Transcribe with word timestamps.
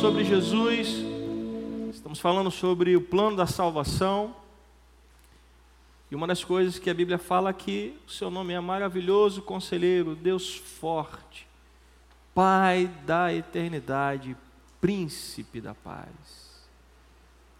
sobre 0.00 0.24
Jesus, 0.24 0.88
estamos 1.90 2.20
falando 2.20 2.50
sobre 2.50 2.94
o 2.96 3.00
plano 3.00 3.34
da 3.34 3.46
salvação. 3.46 4.36
E 6.10 6.14
uma 6.14 6.26
das 6.26 6.44
coisas 6.44 6.78
que 6.78 6.90
a 6.90 6.94
Bíblia 6.94 7.16
fala 7.16 7.50
que 7.52 7.96
o 8.06 8.10
seu 8.10 8.30
nome 8.30 8.52
é 8.52 8.60
maravilhoso, 8.60 9.40
conselheiro, 9.40 10.14
Deus 10.14 10.54
forte, 10.54 11.46
Pai 12.34 12.90
da 13.06 13.32
eternidade, 13.32 14.36
príncipe 14.82 15.62
da 15.62 15.74
paz. 15.74 16.66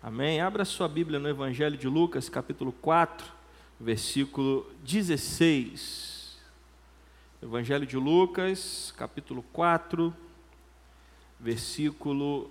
Amém? 0.03 0.41
Abra 0.41 0.67
sua 0.67 0.89
Bíblia 0.89 1.19
no 1.19 1.29
Evangelho 1.29 1.79
de 1.79 1.89
Lucas, 1.89 2.29
capítulo 2.29 2.71
4, 2.71 3.27
versículo 3.81 4.71
16. 4.85 6.37
Evangelho 7.43 7.87
de 7.87 7.97
Lucas, 7.97 8.93
capítulo 8.95 9.43
4, 9.55 10.15
versículo 11.47 12.51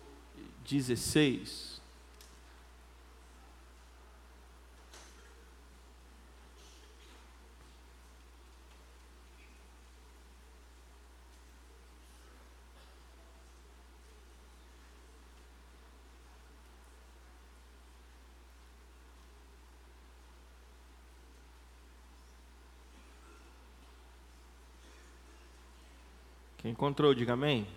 16. 0.66 1.82
Quem 26.59 26.72
encontrou, 26.72 27.14
diga 27.14 27.34
amém. 27.34 27.67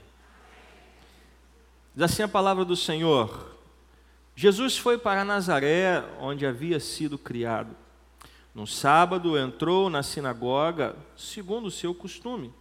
Diz 1.99 2.05
assim 2.05 2.23
a 2.23 2.29
palavra 2.29 2.65
do 2.65 2.77
Senhor: 2.77 3.57
Jesus 4.37 4.79
foi 4.79 4.97
para 4.97 5.25
Nazaré, 5.25 6.05
onde 6.21 6.47
havia 6.47 6.79
sido 6.79 7.19
criado. 7.19 7.75
No 8.55 8.69
sábado 8.69 9.37
entrou 9.37 9.91
na 9.91 10.01
sinagoga, 10.05 10.95
segundo 11.17 11.67
o 11.67 11.73
seu 11.73 11.93
costume, 11.93 12.55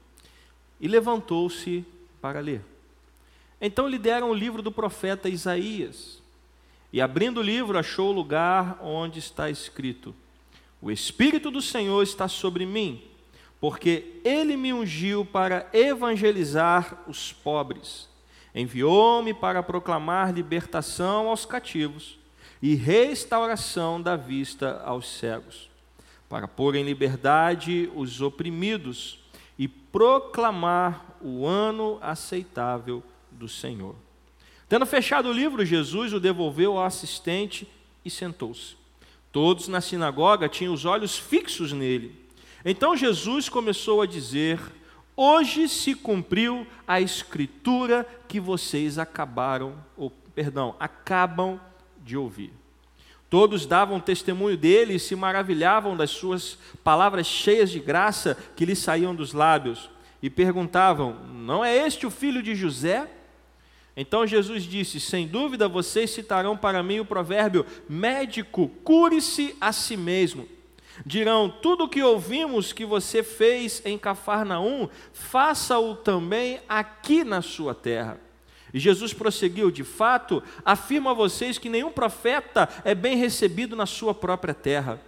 e 0.82 0.88
levantou-se 0.88 1.86
para 2.20 2.40
ler. 2.40 2.64
Então 3.62 3.88
lhe 3.88 4.00
deram 4.00 4.32
o 4.32 4.34
livro 4.34 4.64
do 4.64 4.72
profeta 4.72 5.30
Isaías. 5.30 6.20
E 6.92 7.00
abrindo 7.00 7.40
o 7.40 7.44
livro, 7.44 7.78
achou 7.78 8.10
o 8.10 8.16
lugar 8.16 8.80
onde 8.82 9.20
está 9.20 9.52
escrito: 9.52 10.16
O 10.82 10.90
Espírito 10.90 11.52
do 11.52 11.62
Senhor 11.62 12.02
está 12.02 12.28
sobre 12.28 12.66
mim, 12.66 13.04
porque 13.62 14.20
ele 14.24 14.58
me 14.58 14.74
ungiu 14.74 15.24
para 15.24 15.70
evangelizar 15.74 17.04
os 17.08 17.32
pobres 17.32 18.17
Enviou-me 18.58 19.36
para 19.36 19.62
proclamar 19.62 20.34
libertação 20.34 21.28
aos 21.28 21.46
cativos 21.46 22.18
e 22.60 22.74
restauração 22.74 24.02
da 24.02 24.16
vista 24.16 24.82
aos 24.84 25.08
cegos, 25.08 25.70
para 26.28 26.48
pôr 26.48 26.76
em 26.76 26.84
liberdade 26.84 27.88
os 27.94 28.20
oprimidos 28.20 29.20
e 29.60 29.68
proclamar 29.68 31.06
o 31.22 31.46
ano 31.46 32.00
aceitável 32.02 33.04
do 33.30 33.48
Senhor. 33.48 33.96
Tendo 34.68 34.88
fechado 34.88 35.30
o 35.30 35.34
livro, 35.34 35.64
Jesus 35.64 36.12
o 36.12 36.20
devolveu 36.20 36.80
ao 36.80 36.86
assistente 36.86 37.68
e 38.04 38.10
sentou-se. 38.10 38.76
Todos 39.32 39.68
na 39.68 39.82
sinagoga 39.82 40.50
tinham 40.50 40.74
os 40.74 40.84
olhos 40.84 41.16
fixos 41.16 41.72
nele. 41.74 42.16
Então 42.66 42.98
Jesus 42.98 43.50
começou 43.50 44.02
a 44.02 44.08
dizer 44.08 44.60
Hoje 45.20 45.68
se 45.68 45.96
cumpriu 45.96 46.68
a 46.88 47.02
escritura 47.02 48.08
que 48.28 48.40
vocês 48.40 49.00
acabaram, 49.00 49.84
ou 49.98 50.12
perdão, 50.12 50.76
acabam 50.80 51.60
de 52.04 52.16
ouvir. 52.16 52.54
Todos 53.28 53.66
davam 53.66 54.00
testemunho 54.00 54.56
dele 54.56 54.94
e 54.94 55.00
se 55.00 55.16
maravilhavam 55.16 55.98
das 55.98 56.12
suas 56.12 56.60
palavras 56.84 57.26
cheias 57.26 57.72
de 57.72 57.80
graça 57.80 58.38
que 58.56 58.64
lhe 58.64 58.76
saíam 58.76 59.16
dos 59.16 59.34
lábios 59.34 59.90
e 60.22 60.30
perguntavam: 60.30 61.26
Não 61.34 61.66
é 61.66 61.76
este 61.76 62.06
o 62.06 62.12
filho 62.12 62.44
de 62.44 62.54
José? 62.54 63.10
Então 63.98 64.28
Jesus 64.28 64.66
disse: 64.66 65.00
Sem 65.00 65.28
dúvida 65.28 65.68
vocês 65.68 66.12
citarão 66.12 66.56
para 66.56 66.84
mim 66.84 67.00
o 67.00 67.06
provérbio: 67.06 67.66
Médico, 67.90 68.70
cure-se 68.84 69.56
a 69.60 69.74
si 69.74 69.98
mesmo. 69.98 70.48
Dirão: 71.06 71.50
Tudo 71.50 71.86
o 71.86 71.90
que 71.90 72.02
ouvimos 72.02 72.74
que 72.74 72.86
você 72.86 73.24
fez 73.24 73.82
em 73.86 73.98
Cafarnaum, 73.98 74.90
faça-o 75.14 75.96
também 75.96 76.60
aqui 76.68 77.24
na 77.24 77.42
sua 77.42 77.74
terra. 77.74 78.20
E 78.74 78.80
Jesus 78.80 79.14
prosseguiu: 79.14 79.72
De 79.72 79.84
fato, 79.84 80.42
afirmo 80.66 81.10
a 81.10 81.14
vocês 81.14 81.58
que 81.58 81.70
nenhum 81.70 81.92
profeta 81.92 82.68
é 82.84 82.94
bem 82.94 83.18
recebido 83.18 83.76
na 83.76 83.86
sua 83.86 84.14
própria 84.14 84.54
terra. 84.54 85.02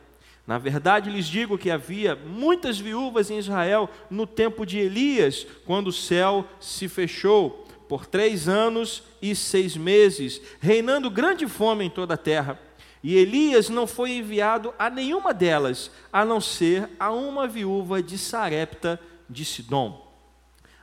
Na 0.48 0.58
verdade, 0.58 1.12
lhes 1.12 1.28
digo 1.28 1.60
que 1.60 1.70
havia 1.70 2.16
muitas 2.16 2.80
viúvas 2.80 3.30
em 3.30 3.38
Israel 3.38 3.88
no 4.10 4.26
tempo 4.26 4.66
de 4.66 4.80
Elias, 4.80 5.46
quando 5.64 5.88
o 5.88 5.94
céu 5.94 6.44
se 6.60 6.88
fechou 6.88 7.68
por 7.88 8.06
três 8.06 8.48
anos 8.48 9.04
e 9.22 9.36
seis 9.36 9.78
meses, 9.78 10.42
reinando 10.60 11.10
grande 11.10 11.48
fome 11.48 11.86
em 11.86 11.90
toda 11.90 12.16
a 12.16 12.18
terra. 12.18 12.60
E 13.02 13.16
Elias 13.16 13.70
não 13.70 13.88
foi 13.88 14.12
enviado 14.12 14.74
a 14.78 14.90
nenhuma 14.90 15.34
delas, 15.34 15.90
a 16.12 16.26
não 16.26 16.42
ser 16.42 16.90
a 17.00 17.12
uma 17.12 17.48
viúva 17.48 18.04
de 18.04 18.18
Sarepta 18.18 19.00
de 19.30 19.46
Sidom. 19.46 20.06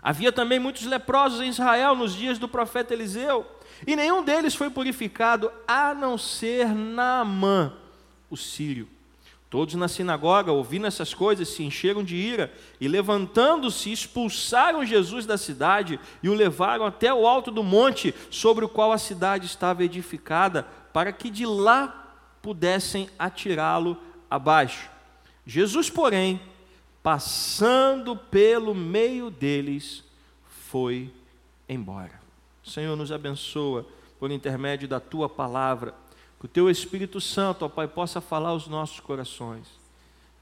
Havia 0.02 0.30
também 0.30 0.58
muitos 0.58 0.86
leprosos 0.86 1.40
em 1.40 1.48
Israel 1.48 1.94
nos 1.94 2.14
dias 2.14 2.38
do 2.38 2.48
profeta 2.48 2.94
Eliseu, 2.94 3.44
e 3.86 3.96
nenhum 3.96 4.24
deles 4.24 4.54
foi 4.54 4.70
purificado, 4.70 5.50
a 5.66 5.92
não 5.92 6.16
ser 6.16 6.68
Naamã, 6.68 7.72
o 8.30 8.36
sírio. 8.36 8.88
Todos 9.50 9.74
na 9.74 9.86
sinagoga, 9.86 10.50
ouvindo 10.50 10.86
essas 10.86 11.14
coisas, 11.14 11.48
se 11.48 11.62
encheram 11.62 12.02
de 12.02 12.16
ira 12.16 12.52
e, 12.80 12.88
levantando-se, 12.88 13.92
expulsaram 13.92 14.84
Jesus 14.84 15.24
da 15.24 15.38
cidade 15.38 16.00
e 16.22 16.28
o 16.28 16.34
levaram 16.34 16.84
até 16.84 17.14
o 17.14 17.26
alto 17.26 17.50
do 17.50 17.62
monte 17.62 18.14
sobre 18.30 18.64
o 18.64 18.68
qual 18.68 18.92
a 18.92 18.98
cidade 18.98 19.46
estava 19.46 19.84
edificada, 19.84 20.64
para 20.92 21.12
que 21.12 21.30
de 21.30 21.46
lá 21.46 22.05
pudessem 22.46 23.10
atirá-lo 23.18 23.96
abaixo. 24.30 24.88
Jesus, 25.44 25.90
porém, 25.90 26.40
passando 27.02 28.16
pelo 28.16 28.72
meio 28.72 29.32
deles, 29.32 30.04
foi 30.44 31.12
embora. 31.68 32.20
Senhor, 32.62 32.94
nos 32.94 33.10
abençoa 33.10 33.84
por 34.20 34.30
intermédio 34.30 34.86
da 34.86 35.00
tua 35.00 35.28
palavra, 35.28 35.92
que 36.38 36.46
o 36.46 36.48
teu 36.48 36.70
Espírito 36.70 37.20
Santo, 37.20 37.64
ó 37.64 37.68
Pai, 37.68 37.88
possa 37.88 38.20
falar 38.20 38.50
aos 38.50 38.68
nossos 38.68 39.00
corações. 39.00 39.66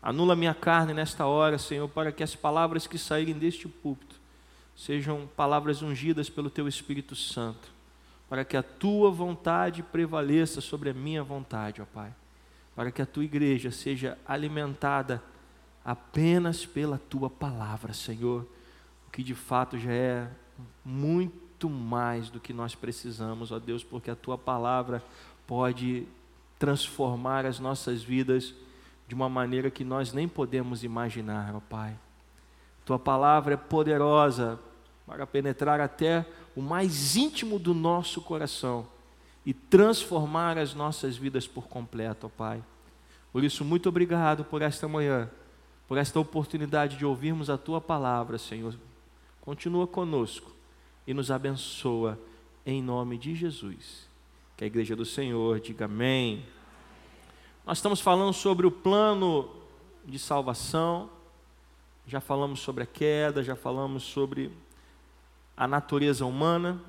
Anula 0.03 0.37
minha 0.37 0.53
carne 0.53 0.93
nesta 0.93 1.25
hora, 1.25 1.57
Senhor, 1.57 1.89
para 1.89 2.13
que 2.13 2.23
as 2.23 2.37
palavras 2.37 2.87
que 2.87 2.99
saírem 2.99 3.33
deste 3.33 3.67
púlpito 3.67 4.17
sejam 4.77 5.27
palavras 5.35 5.81
ungidas 5.81 6.29
pelo 6.29 6.51
teu 6.51 6.69
Espírito 6.69 7.17
Santo 7.17 7.74
para 8.35 8.45
que 8.45 8.57
a 8.57 8.65
tua 8.65 9.13
vontade 9.13 9.81
prevaleça 9.81 10.61
sobre 10.61 10.91
a 10.91 10.93
minha 10.93 11.23
vontade, 11.23 11.81
ó 11.81 11.85
Pai. 11.85 12.13
Para 12.75 12.91
que 12.91 13.01
a 13.01 13.07
tua 13.07 13.23
igreja 13.23 13.71
seja 13.71 14.19
alimentada 14.27 15.23
apenas 15.85 16.67
pela 16.67 16.99
tua 16.99 17.31
palavra, 17.31 17.93
Senhor. 17.93 18.45
O 19.07 19.11
que 19.13 19.23
de 19.23 19.37
fato 19.37 19.79
já 19.79 19.93
é 19.93 20.29
muito 20.85 21.71
mais 21.71 22.29
do 22.29 22.41
que 22.41 22.53
nós 22.53 22.75
precisamos, 22.75 23.53
ó 23.53 23.61
Deus, 23.61 23.85
porque 23.85 24.11
a 24.11 24.17
tua 24.17 24.37
palavra 24.37 25.01
pode 25.47 26.05
transformar 26.59 27.47
as 27.47 27.61
nossas 27.61 28.03
vidas 28.03 28.53
de 29.07 29.15
uma 29.15 29.29
maneira 29.29 29.71
que 29.71 29.85
nós 29.85 30.13
nem 30.13 30.27
podemos 30.27 30.83
imaginar, 30.83 31.55
ó 31.55 31.61
Pai. 31.61 31.97
Tua 32.85 32.99
palavra 32.99 33.55
é 33.55 33.57
poderosa 33.57 34.59
para 35.07 35.25
penetrar 35.25 35.81
até 35.81 36.27
o 36.57 36.63
mais 36.63 37.17
íntimo 37.17 37.59
do 37.59 37.75
nosso 37.75 38.21
coração 38.21 38.87
e 39.45 39.53
transformar 39.53 40.57
as 40.57 40.75
nossas 40.75 41.17
vidas 41.17 41.47
por 41.47 41.69
completo, 41.69 42.27
ó 42.27 42.29
Pai. 42.29 42.63
Por 43.33 43.43
isso, 43.43 43.65
muito 43.65 43.89
obrigado 43.89 44.45
por 44.45 44.63
esta 44.63 44.87
manhã, 44.87 45.29
por 45.89 45.99
esta 45.99 46.19
oportunidade 46.21 46.97
de 46.97 47.05
ouvirmos 47.05 47.51
a 47.51 47.59
Tua 47.59 47.81
palavra, 47.81 48.39
Senhor. 48.39 48.75
Continua 49.41 49.87
conosco 49.87 50.53
e 51.07 51.13
nos 51.13 51.31
abençoa 51.31 52.19
em 52.65 52.83
nome 52.83 53.19
de 53.19 53.35
Jesus. 53.35 54.09
Que 54.57 54.65
a 54.65 54.67
igreja 54.67 54.95
do 54.95 55.05
Senhor 55.05 55.61
diga 55.61 55.87
amém. 55.87 56.45
Nós 57.67 57.79
estamos 57.79 58.01
falando 58.01 58.33
sobre 58.33 58.67
o 58.67 58.71
plano 58.71 59.51
de 60.05 60.19
salvação, 60.19 61.11
já 62.07 62.21
falamos 62.21 62.61
sobre 62.61 62.85
a 62.85 62.87
queda, 62.87 63.43
já 63.43 63.57
falamos 63.57 64.05
sobre 64.05 64.53
a 65.57 65.69
natureza 65.69 66.25
humana, 66.25 66.81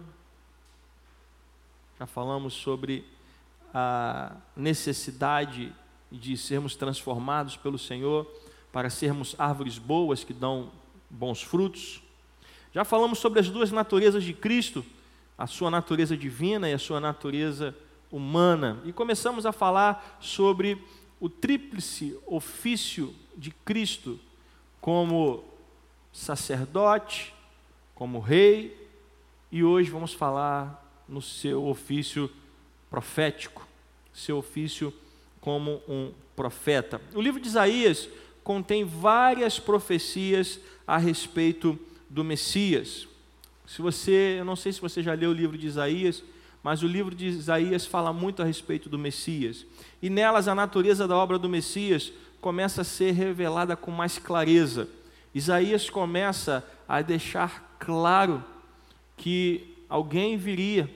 já 2.00 2.06
falamos 2.06 2.53
sobre 2.53 3.06
a 3.73 4.35
necessidade 4.56 5.73
de 6.12 6.38
sermos 6.38 6.75
transformados 6.75 7.57
pelo 7.57 7.77
Senhor 7.77 8.25
para 8.71 8.89
sermos 8.89 9.35
árvores 9.38 9.77
boas 9.77 10.23
que 10.23 10.33
dão 10.33 10.71
bons 11.09 11.41
frutos. 11.41 12.01
Já 12.73 12.83
falamos 12.83 13.19
sobre 13.19 13.39
as 13.39 13.50
duas 13.50 13.71
naturezas 13.71 14.23
de 14.23 14.33
Cristo, 14.33 14.85
a 15.38 15.47
sua 15.47 15.69
natureza 15.69 16.17
divina 16.17 16.69
e 16.69 16.73
a 16.73 16.79
sua 16.79 17.00
natureza 17.00 17.75
humana. 18.12 18.81
E 18.85 18.91
começamos 18.91 19.45
a 19.45 19.51
falar 19.51 20.17
sobre 20.19 20.81
o 21.19 21.29
tríplice 21.29 22.17
ofício 22.25 23.13
de 23.38 23.51
Cristo 23.51 24.19
como 24.81 25.44
sacerdote, 26.12 27.35
como 27.95 28.19
rei, 28.19 28.77
e 29.50 29.63
hoje 29.63 29.89
vamos 29.89 30.13
falar 30.13 31.03
no 31.07 31.21
seu 31.21 31.65
ofício 31.65 32.30
profético, 32.89 33.65
seu 34.13 34.38
ofício 34.38 34.94
como 35.39 35.81
um 35.88 36.12
profeta. 36.36 37.01
O 37.13 37.21
livro 37.21 37.39
de 37.39 37.47
Isaías 37.47 38.09
contém 38.44 38.83
várias 38.83 39.59
profecias 39.59 40.59
a 40.86 40.97
respeito 40.97 41.80
do 42.09 42.24
Messias. 42.24 43.07
Se 43.65 43.81
você, 43.81 44.36
eu 44.39 44.45
não 44.45 44.56
sei 44.56 44.74
se 44.74 44.81
você 44.81 45.01
já 45.01 45.13
leu 45.13 45.31
o 45.31 45.33
livro 45.33 45.57
de 45.57 45.65
Isaías, 45.65 46.21
mas 46.62 46.83
o 46.83 46.88
livro 46.88 47.15
de 47.15 47.27
Isaías 47.27 47.86
fala 47.86 48.12
muito 48.12 48.41
a 48.41 48.45
respeito 48.45 48.89
do 48.89 49.00
Messias. 49.00 49.65
E 50.01 50.09
nelas 50.09 50.48
a 50.48 50.56
natureza 50.56 51.07
da 51.07 51.15
obra 51.15 51.39
do 51.39 51.48
Messias 51.48 52.12
começa 52.41 52.81
a 52.81 52.86
ser 52.86 53.13
revelada 53.13 53.75
com 53.75 53.89
mais 53.89 54.18
clareza. 54.18 54.89
Isaías 55.33 55.89
começa 55.89 56.65
a 56.88 57.01
deixar 57.01 57.64
claro 57.80 58.44
que 59.18 59.75
alguém 59.89 60.38
viria 60.38 60.89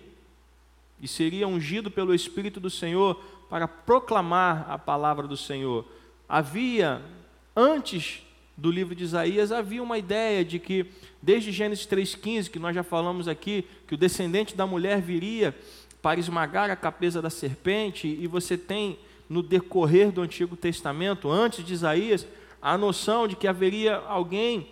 e 1.02 1.08
seria 1.08 1.48
ungido 1.48 1.90
pelo 1.90 2.14
Espírito 2.14 2.60
do 2.60 2.70
Senhor 2.70 3.16
para 3.50 3.68
proclamar 3.68 4.66
a 4.70 4.78
palavra 4.78 5.28
do 5.28 5.38
Senhor. 5.38 5.86
Havia, 6.28 7.02
antes 7.56 8.22
do 8.56 8.70
livro 8.70 8.94
de 8.94 9.04
Isaías, 9.04 9.52
havia 9.52 9.82
uma 9.82 9.98
ideia 9.98 10.44
de 10.44 10.60
que, 10.60 10.86
desde 11.22 11.52
Gênesis 11.52 11.88
3,15, 11.88 12.50
que 12.50 12.60
nós 12.60 12.76
já 12.76 12.84
falamos 12.84 13.28
aqui, 13.28 13.66
que 13.88 13.96
o 13.96 13.98
descendente 13.98 14.56
da 14.56 14.68
mulher 14.68 15.02
viria 15.02 15.56
para 16.02 16.20
esmagar 16.20 16.70
a 16.70 16.76
cabeça 16.76 17.22
da 17.22 17.30
serpente, 17.30 18.08
e 18.08 18.28
você 18.28 18.58
tem 18.58 19.00
no 19.30 19.42
decorrer 19.42 20.12
do 20.12 20.22
Antigo 20.22 20.56
Testamento, 20.56 21.30
antes 21.32 21.64
de 21.66 21.74
Isaías, 21.74 22.28
a 22.62 22.78
noção 22.78 23.28
de 23.28 23.36
que 23.36 23.48
haveria 23.48 23.96
alguém 23.96 24.68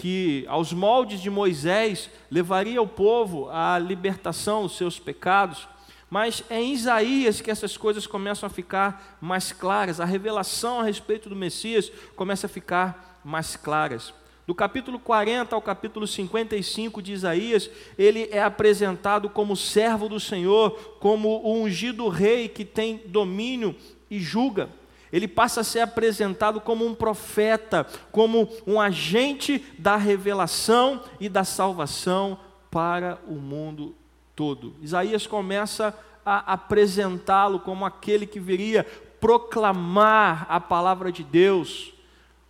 que, 0.00 0.46
aos 0.48 0.72
moldes 0.72 1.20
de 1.20 1.28
Moisés, 1.28 2.08
levaria 2.30 2.80
o 2.80 2.88
povo 2.88 3.50
à 3.50 3.78
libertação 3.78 4.62
dos 4.62 4.78
seus 4.78 4.98
pecados. 4.98 5.68
Mas 6.08 6.42
é 6.48 6.58
em 6.58 6.72
Isaías 6.72 7.42
que 7.42 7.50
essas 7.50 7.76
coisas 7.76 8.06
começam 8.06 8.46
a 8.46 8.50
ficar 8.50 9.18
mais 9.20 9.52
claras, 9.52 10.00
a 10.00 10.06
revelação 10.06 10.80
a 10.80 10.84
respeito 10.84 11.28
do 11.28 11.36
Messias 11.36 11.92
começa 12.16 12.46
a 12.46 12.48
ficar 12.48 13.20
mais 13.22 13.56
claras. 13.56 14.14
Do 14.46 14.54
capítulo 14.54 14.98
40 14.98 15.54
ao 15.54 15.60
capítulo 15.60 16.06
55 16.06 17.02
de 17.02 17.12
Isaías, 17.12 17.68
ele 17.98 18.26
é 18.32 18.42
apresentado 18.42 19.28
como 19.28 19.54
servo 19.54 20.08
do 20.08 20.18
Senhor, 20.18 20.96
como 20.98 21.28
o 21.44 21.60
ungido 21.60 22.08
rei 22.08 22.48
que 22.48 22.64
tem 22.64 23.02
domínio 23.04 23.76
e 24.10 24.18
julga. 24.18 24.70
Ele 25.12 25.26
passa 25.26 25.62
a 25.62 25.64
ser 25.64 25.80
apresentado 25.80 26.60
como 26.60 26.86
um 26.86 26.94
profeta, 26.94 27.86
como 28.12 28.48
um 28.66 28.80
agente 28.80 29.64
da 29.78 29.96
revelação 29.96 31.02
e 31.18 31.28
da 31.28 31.44
salvação 31.44 32.38
para 32.70 33.18
o 33.26 33.34
mundo 33.34 33.94
todo. 34.36 34.74
Isaías 34.80 35.26
começa 35.26 35.96
a 36.24 36.52
apresentá-lo 36.52 37.60
como 37.60 37.84
aquele 37.84 38.26
que 38.26 38.38
viria 38.38 38.86
proclamar 39.20 40.46
a 40.48 40.60
palavra 40.60 41.10
de 41.12 41.22
Deus, 41.22 41.92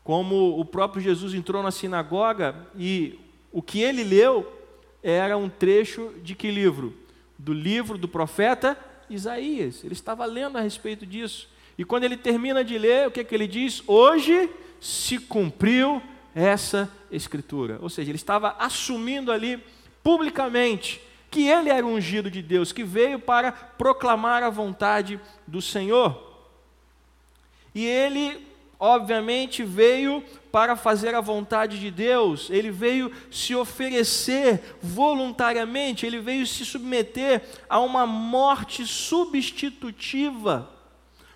como 0.05 0.59
o 0.59 0.65
próprio 0.65 1.03
Jesus 1.03 1.35
entrou 1.35 1.63
na 1.63 1.71
sinagoga 1.71 2.55
e 2.77 3.19
o 3.53 3.61
que 3.63 3.81
ele 3.81 4.05
leu 4.05 4.51
era 5.03 5.37
um 5.37 5.49
trecho 5.49 6.13
de 6.23 6.35
que 6.35 6.51
livro? 6.51 6.95
Do 7.39 7.53
livro 7.53 7.97
do 7.97 8.07
profeta 8.07 8.77
Isaías. 9.09 9.83
Ele 9.83 9.95
estava 9.95 10.25
lendo 10.25 10.59
a 10.59 10.61
respeito 10.61 11.07
disso. 11.07 11.49
E 11.81 11.85
quando 11.87 12.05
ele 12.05 12.19
termina 12.19 12.63
de 12.63 12.77
ler, 12.77 13.09
o 13.09 13.11
que, 13.11 13.21
é 13.21 13.25
que 13.25 13.35
ele 13.35 13.47
diz? 13.47 13.83
Hoje 13.87 14.51
se 14.79 15.19
cumpriu 15.19 16.03
essa 16.35 16.93
escritura. 17.11 17.79
Ou 17.81 17.89
seja, 17.89 18.11
ele 18.11 18.17
estava 18.17 18.55
assumindo 18.59 19.33
ali 19.33 19.65
publicamente 20.03 21.01
que 21.31 21.49
ele 21.49 21.71
era 21.71 21.87
ungido 21.87 22.31
de 22.31 22.43
Deus, 22.43 22.71
que 22.71 22.85
veio 22.85 23.19
para 23.19 23.51
proclamar 23.51 24.43
a 24.43 24.51
vontade 24.51 25.19
do 25.47 25.63
Senhor. 25.63 26.23
E 27.75 27.87
ele, 27.87 28.47
obviamente, 28.79 29.63
veio 29.63 30.23
para 30.53 30.77
fazer 30.77 31.15
a 31.15 31.21
vontade 31.23 31.81
de 31.81 31.91
Deus, 31.91 32.51
ele 32.51 32.71
veio 32.71 33.11
se 33.31 33.55
oferecer 33.55 34.77
voluntariamente, 34.83 36.05
ele 36.05 36.19
veio 36.19 36.47
se 36.47 36.63
submeter 36.67 37.43
a 37.71 37.81
uma 37.81 38.07
morte 38.07 38.87
substitutiva, 38.87 40.79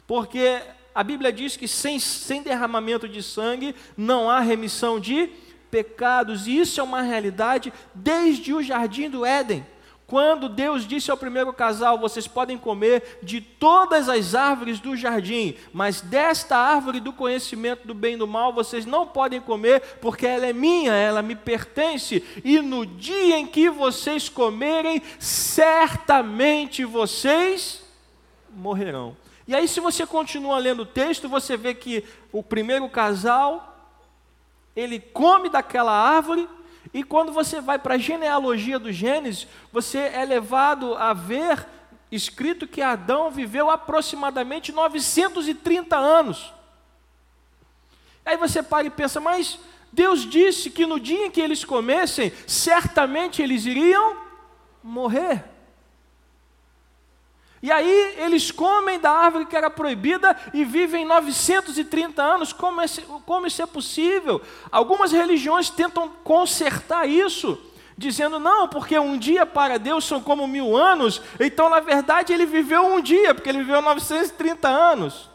porque 0.06 0.60
a 0.94 1.02
Bíblia 1.02 1.32
diz 1.32 1.56
que 1.56 1.66
sem, 1.66 1.98
sem 1.98 2.42
derramamento 2.42 3.08
de 3.08 3.22
sangue 3.22 3.74
não 3.96 4.30
há 4.30 4.40
remissão 4.40 5.00
de 5.00 5.28
pecados, 5.70 6.46
e 6.46 6.56
isso 6.58 6.80
é 6.80 6.84
uma 6.84 7.02
realidade 7.02 7.72
desde 7.92 8.54
o 8.54 8.62
jardim 8.62 9.10
do 9.10 9.26
Éden. 9.26 9.66
Quando 10.06 10.48
Deus 10.48 10.86
disse 10.86 11.10
ao 11.10 11.16
primeiro 11.16 11.52
casal: 11.52 11.98
Vocês 11.98 12.28
podem 12.28 12.58
comer 12.58 13.18
de 13.22 13.40
todas 13.40 14.08
as 14.08 14.34
árvores 14.34 14.78
do 14.78 14.96
jardim, 14.96 15.56
mas 15.72 16.00
desta 16.00 16.56
árvore 16.56 17.00
do 17.00 17.12
conhecimento 17.12 17.86
do 17.86 17.94
bem 17.94 18.14
e 18.14 18.18
do 18.18 18.28
mal 18.28 18.52
vocês 18.52 18.86
não 18.86 19.06
podem 19.06 19.40
comer, 19.40 19.80
porque 20.00 20.26
ela 20.26 20.46
é 20.46 20.52
minha, 20.52 20.92
ela 20.92 21.22
me 21.22 21.34
pertence, 21.34 22.22
e 22.44 22.60
no 22.60 22.84
dia 22.84 23.38
em 23.38 23.46
que 23.46 23.70
vocês 23.70 24.28
comerem, 24.28 25.02
certamente 25.18 26.84
vocês 26.84 27.82
morrerão. 28.54 29.23
E 29.46 29.54
aí, 29.54 29.68
se 29.68 29.80
você 29.80 30.06
continua 30.06 30.58
lendo 30.58 30.82
o 30.82 30.86
texto, 30.86 31.28
você 31.28 31.56
vê 31.56 31.74
que 31.74 32.04
o 32.32 32.42
primeiro 32.42 32.88
casal 32.88 33.70
ele 34.74 34.98
come 34.98 35.48
daquela 35.48 35.92
árvore 35.92 36.48
e 36.92 37.02
quando 37.02 37.32
você 37.32 37.60
vai 37.60 37.78
para 37.78 37.94
a 37.94 37.98
genealogia 37.98 38.78
do 38.78 38.92
Gênesis, 38.92 39.46
você 39.72 39.98
é 39.98 40.24
levado 40.24 40.94
a 40.94 41.12
ver 41.12 41.66
escrito 42.10 42.66
que 42.66 42.80
Adão 42.80 43.30
viveu 43.30 43.70
aproximadamente 43.70 44.72
930 44.72 45.96
anos. 45.96 46.52
Aí 48.24 48.36
você 48.36 48.62
para 48.62 48.86
e 48.86 48.90
pensa, 48.90 49.20
mas 49.20 49.58
Deus 49.92 50.28
disse 50.28 50.70
que 50.70 50.86
no 50.86 50.98
dia 50.98 51.26
em 51.26 51.30
que 51.30 51.40
eles 51.40 51.64
comessem, 51.64 52.32
certamente 52.46 53.42
eles 53.42 53.66
iriam 53.66 54.16
morrer. 54.82 55.44
E 57.64 57.72
aí 57.72 58.16
eles 58.18 58.50
comem 58.50 59.00
da 59.00 59.10
árvore 59.10 59.46
que 59.46 59.56
era 59.56 59.70
proibida 59.70 60.36
e 60.52 60.66
vivem 60.66 61.06
930 61.06 62.22
anos. 62.22 62.52
Como, 62.52 62.78
é, 62.78 62.84
como 63.24 63.46
isso 63.46 63.62
é 63.62 63.64
possível? 63.64 64.42
Algumas 64.70 65.12
religiões 65.12 65.70
tentam 65.70 66.10
consertar 66.22 67.08
isso, 67.08 67.58
dizendo, 67.96 68.38
não, 68.38 68.68
porque 68.68 68.98
um 68.98 69.16
dia 69.16 69.46
para 69.46 69.78
Deus 69.78 70.04
são 70.04 70.20
como 70.20 70.46
mil 70.46 70.76
anos, 70.76 71.22
então 71.40 71.70
na 71.70 71.80
verdade 71.80 72.34
ele 72.34 72.44
viveu 72.44 72.84
um 72.84 73.00
dia, 73.00 73.34
porque 73.34 73.48
ele 73.48 73.60
viveu 73.60 73.80
930 73.80 74.68
anos. 74.68 75.30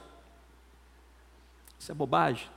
Isso 1.80 1.92
é 1.92 1.96
bobagem. 1.96 2.48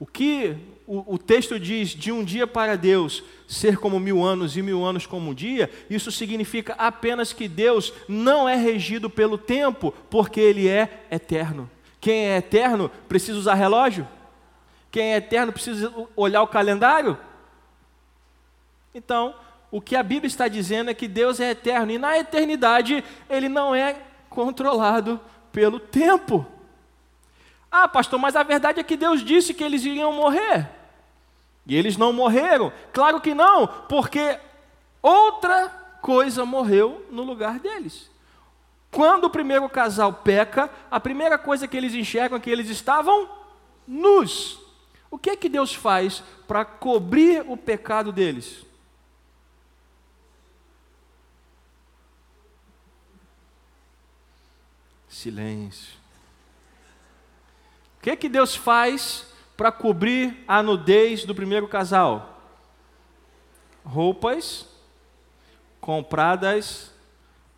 O 0.00 0.06
que 0.06 0.56
o, 0.86 1.16
o, 1.16 1.18
texto 1.18 1.60
diz 1.60 1.90
de 1.90 2.10
um 2.10 2.24
dia 2.24 2.46
para 2.46 2.74
Deus 2.74 3.22
ser 3.48 3.78
como 3.78 3.98
mil 3.98 4.22
anos 4.22 4.58
e 4.58 4.62
mil 4.62 4.84
anos 4.84 5.06
como 5.06 5.30
um 5.30 5.34
dia, 5.34 5.70
isso 5.88 6.12
significa 6.12 6.74
apenas 6.74 7.32
que 7.32 7.48
Deus 7.48 7.94
não 8.06 8.46
é 8.46 8.54
regido 8.54 9.08
pelo 9.08 9.38
tempo, 9.38 9.92
porque 10.10 10.38
Ele 10.38 10.68
é 10.68 11.06
eterno. 11.10 11.68
Quem 11.98 12.28
é 12.28 12.36
eterno 12.36 12.90
precisa 13.08 13.38
usar 13.38 13.54
relógio? 13.54 14.06
Quem 14.90 15.14
é 15.14 15.16
eterno 15.16 15.50
precisa 15.50 15.90
olhar 16.14 16.42
o 16.42 16.46
calendário? 16.46 17.16
Então, 18.94 19.34
o 19.70 19.80
que 19.80 19.96
a 19.96 20.02
Bíblia 20.02 20.28
está 20.28 20.46
dizendo 20.46 20.90
é 20.90 20.94
que 20.94 21.08
Deus 21.08 21.40
é 21.40 21.50
eterno 21.50 21.90
e 21.90 21.98
na 21.98 22.18
eternidade 22.18 23.02
Ele 23.30 23.48
não 23.48 23.74
é 23.74 23.96
controlado 24.28 25.18
pelo 25.50 25.80
tempo. 25.80 26.46
Ah, 27.70 27.88
pastor, 27.88 28.18
mas 28.18 28.36
a 28.36 28.42
verdade 28.42 28.78
é 28.78 28.82
que 28.82 28.96
Deus 28.96 29.24
disse 29.24 29.54
que 29.54 29.64
eles 29.64 29.84
iriam 29.84 30.12
morrer. 30.12 30.77
E 31.68 31.76
eles 31.76 31.98
não 31.98 32.14
morreram. 32.14 32.72
Claro 32.94 33.20
que 33.20 33.34
não, 33.34 33.66
porque 33.66 34.40
outra 35.02 35.68
coisa 36.00 36.46
morreu 36.46 37.06
no 37.10 37.22
lugar 37.22 37.58
deles. 37.60 38.10
Quando 38.90 39.24
o 39.24 39.30
primeiro 39.30 39.68
casal 39.68 40.10
peca, 40.12 40.70
a 40.90 40.98
primeira 40.98 41.36
coisa 41.36 41.68
que 41.68 41.76
eles 41.76 41.94
enxergam 41.94 42.38
é 42.38 42.40
que 42.40 42.48
eles 42.48 42.70
estavam 42.70 43.28
nus. 43.86 44.58
O 45.10 45.18
que 45.18 45.28
é 45.28 45.36
que 45.36 45.48
Deus 45.48 45.74
faz 45.74 46.22
para 46.46 46.64
cobrir 46.64 47.44
o 47.46 47.54
pecado 47.54 48.12
deles? 48.12 48.64
Silêncio. 55.06 55.98
O 57.98 58.00
que, 58.00 58.16
que 58.16 58.28
Deus 58.28 58.56
faz 58.56 59.27
para 59.58 59.72
cobrir 59.72 60.44
a 60.46 60.62
nudez 60.62 61.24
do 61.24 61.34
primeiro 61.34 61.66
casal? 61.66 62.40
Roupas 63.84 64.68
compradas 65.80 66.94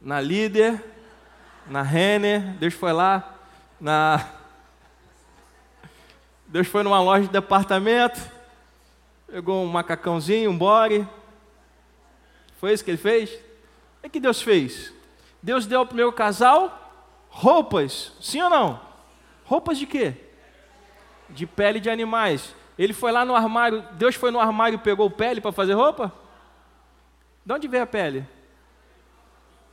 na 0.00 0.19
Líder, 0.19 0.83
na 1.66 1.83
Renner, 1.83 2.54
Deus 2.54 2.73
foi 2.73 2.95
lá, 2.95 3.35
na. 3.78 4.26
Deus 6.47 6.66
foi 6.69 6.83
numa 6.83 7.02
loja 7.02 7.26
de 7.26 7.33
departamento, 7.33 8.19
pegou 9.26 9.62
um 9.62 9.69
macacãozinho, 9.69 10.50
um 10.50 10.57
bore. 10.57 11.07
Foi 12.57 12.73
isso 12.73 12.83
que 12.83 12.92
ele 12.92 12.97
fez? 12.97 13.38
O 14.02 14.09
que 14.09 14.19
Deus 14.19 14.40
fez? 14.40 14.90
Deus 15.42 15.66
deu 15.66 15.80
ao 15.80 15.87
primeiro 15.87 16.12
casal 16.14 16.78
roupas, 17.28 18.14
sim 18.23 18.40
ou 18.40 18.49
não? 18.49 18.80
Roupas 19.45 19.76
de 19.76 19.87
quê? 19.87 20.29
De 21.34 21.46
pele 21.46 21.80
de 21.80 21.90
animais. 21.90 22.54
Ele 22.78 22.92
foi 22.92 23.12
lá 23.12 23.25
no 23.25 23.34
armário, 23.34 23.84
Deus 23.92 24.14
foi 24.14 24.30
no 24.30 24.40
armário 24.40 24.76
e 24.76 24.78
pegou 24.78 25.10
pele 25.10 25.40
para 25.40 25.52
fazer 25.52 25.75
roupa? 25.75 26.12
De 27.44 27.52
onde 27.52 27.68
veio 27.68 27.82
a 27.82 27.87
pele? 27.87 28.26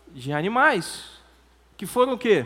De 0.08 0.34
animais. 0.34 1.06
Que 1.76 1.86
foram 1.86 2.14
o 2.14 2.18
quê? 2.18 2.46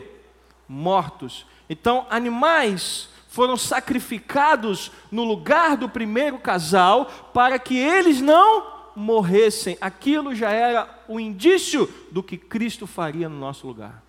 Mortos. 0.67 1.45
Então, 1.69 2.05
animais 2.09 3.09
foram 3.29 3.55
sacrificados 3.55 4.91
no 5.09 5.23
lugar 5.23 5.77
do 5.77 5.87
primeiro 5.87 6.37
casal 6.37 7.05
para 7.33 7.57
que 7.57 7.77
eles 7.77 8.19
não 8.19 8.91
morressem. 8.95 9.77
Aquilo 9.79 10.35
já 10.35 10.51
era 10.51 10.87
o 11.07 11.19
indício 11.19 11.89
do 12.11 12.21
que 12.21 12.37
Cristo 12.37 12.85
faria 12.85 13.29
no 13.29 13.39
nosso 13.39 13.65
lugar. 13.65 14.03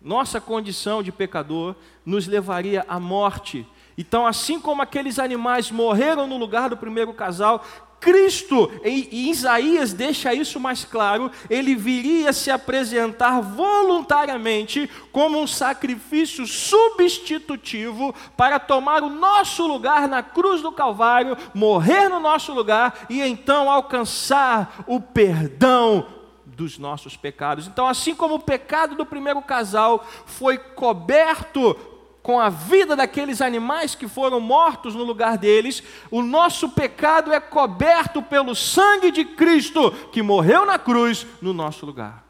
Nossa 0.00 0.40
condição 0.40 1.02
de 1.02 1.10
pecador 1.10 1.74
nos 2.04 2.26
levaria 2.26 2.84
à 2.88 3.00
morte. 3.00 3.66
Então, 3.96 4.26
assim 4.26 4.60
como 4.60 4.80
aqueles 4.80 5.18
animais 5.18 5.70
morreram 5.72 6.26
no 6.26 6.36
lugar 6.36 6.70
do 6.70 6.76
primeiro 6.76 7.12
casal, 7.12 7.64
Cristo, 8.00 8.70
em 8.84 9.28
Isaías 9.28 9.92
deixa 9.92 10.32
isso 10.32 10.60
mais 10.60 10.84
claro, 10.84 11.30
ele 11.50 11.74
viria 11.74 12.32
se 12.32 12.50
apresentar 12.50 13.40
voluntariamente 13.40 14.88
como 15.10 15.40
um 15.40 15.46
sacrifício 15.46 16.46
substitutivo 16.46 18.14
para 18.36 18.60
tomar 18.60 19.02
o 19.02 19.10
nosso 19.10 19.66
lugar 19.66 20.06
na 20.06 20.22
cruz 20.22 20.62
do 20.62 20.70
Calvário, 20.70 21.36
morrer 21.52 22.08
no 22.08 22.20
nosso 22.20 22.52
lugar 22.52 23.06
e 23.10 23.20
então 23.20 23.68
alcançar 23.68 24.84
o 24.86 25.00
perdão 25.00 26.17
dos 26.58 26.76
nossos 26.76 27.16
pecados. 27.16 27.68
Então, 27.68 27.86
assim 27.86 28.16
como 28.16 28.34
o 28.34 28.40
pecado 28.40 28.96
do 28.96 29.06
primeiro 29.06 29.40
casal 29.40 30.04
foi 30.26 30.58
coberto 30.58 31.74
com 32.20 32.38
a 32.38 32.50
vida 32.50 32.96
daqueles 32.96 33.40
animais 33.40 33.94
que 33.94 34.08
foram 34.08 34.40
mortos 34.40 34.94
no 34.94 35.04
lugar 35.04 35.38
deles, 35.38 35.82
o 36.10 36.20
nosso 36.20 36.68
pecado 36.70 37.32
é 37.32 37.40
coberto 37.40 38.20
pelo 38.20 38.56
sangue 38.56 39.12
de 39.12 39.24
Cristo, 39.24 39.92
que 40.12 40.20
morreu 40.20 40.66
na 40.66 40.78
cruz 40.78 41.24
no 41.40 41.54
nosso 41.54 41.86
lugar. 41.86 42.26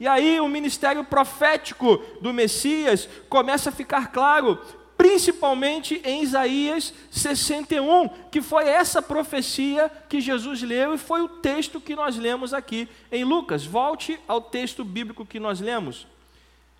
E 0.00 0.08
aí 0.08 0.40
o 0.40 0.48
ministério 0.48 1.04
profético 1.04 1.98
do 2.20 2.32
Messias 2.32 3.08
começa 3.28 3.68
a 3.68 3.72
ficar 3.72 4.10
claro, 4.10 4.58
principalmente 4.96 6.00
em 6.04 6.22
Isaías 6.22 6.92
61, 7.10 8.08
que 8.30 8.40
foi 8.40 8.68
essa 8.68 9.02
profecia 9.02 9.90
que 10.08 10.20
Jesus 10.20 10.62
leu 10.62 10.94
e 10.94 10.98
foi 10.98 11.22
o 11.22 11.28
texto 11.28 11.80
que 11.80 11.96
nós 11.96 12.16
lemos 12.16 12.54
aqui 12.54 12.88
em 13.10 13.24
Lucas. 13.24 13.64
Volte 13.64 14.18
ao 14.26 14.40
texto 14.40 14.84
bíblico 14.84 15.26
que 15.26 15.40
nós 15.40 15.60
lemos. 15.60 16.06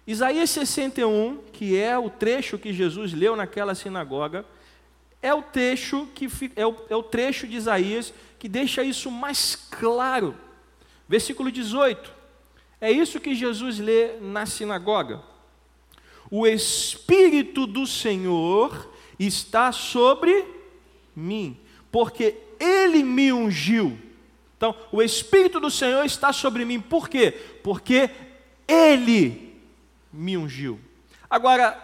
Isaías 0.07 0.51
61, 0.51 1.39
que 1.53 1.79
é 1.79 1.99
o 1.99 2.11
trecho 2.11 2.59
que 2.59 2.73
Jesus 2.73 3.13
leu 3.13 3.35
naquela 3.35 3.75
sinagoga, 3.75 4.45
é 5.23 5.33
o 5.33 5.41
trecho 5.41 6.07
que 6.15 6.29
é 6.55 6.67
o, 6.67 6.77
é 6.91 6.95
o 6.97 7.03
trecho 7.03 7.47
de 7.47 7.57
Isaías 7.57 8.13
que 8.39 8.49
deixa 8.49 8.83
isso 8.83 9.11
mais 9.11 9.57
claro. 9.57 10.37
Versículo 11.09 11.51
18. 11.51 12.13
É 12.79 12.91
isso 12.91 13.19
que 13.19 13.35
Jesus 13.35 13.79
lê 13.79 14.19
na 14.21 14.45
sinagoga. 14.45 15.23
O 16.31 16.47
Espírito 16.47 17.67
do 17.67 17.87
Senhor 17.87 18.91
está 19.19 19.71
sobre 19.73 20.45
mim, 21.15 21.59
porque 21.93 22.37
Ele 22.59 23.03
me 23.03 23.33
ungiu. 23.33 23.99
Então, 24.57 24.75
o 24.91 25.03
Espírito 25.03 25.61
do 25.61 25.71
Senhor 25.71 26.05
está 26.05 26.33
sobre 26.33 26.65
mim, 26.65 26.81
por 26.81 27.09
quê? 27.09 27.33
Porque 27.63 28.11
Ele 28.67 29.61
me 30.13 30.37
ungiu. 30.37 30.81
Agora, 31.29 31.81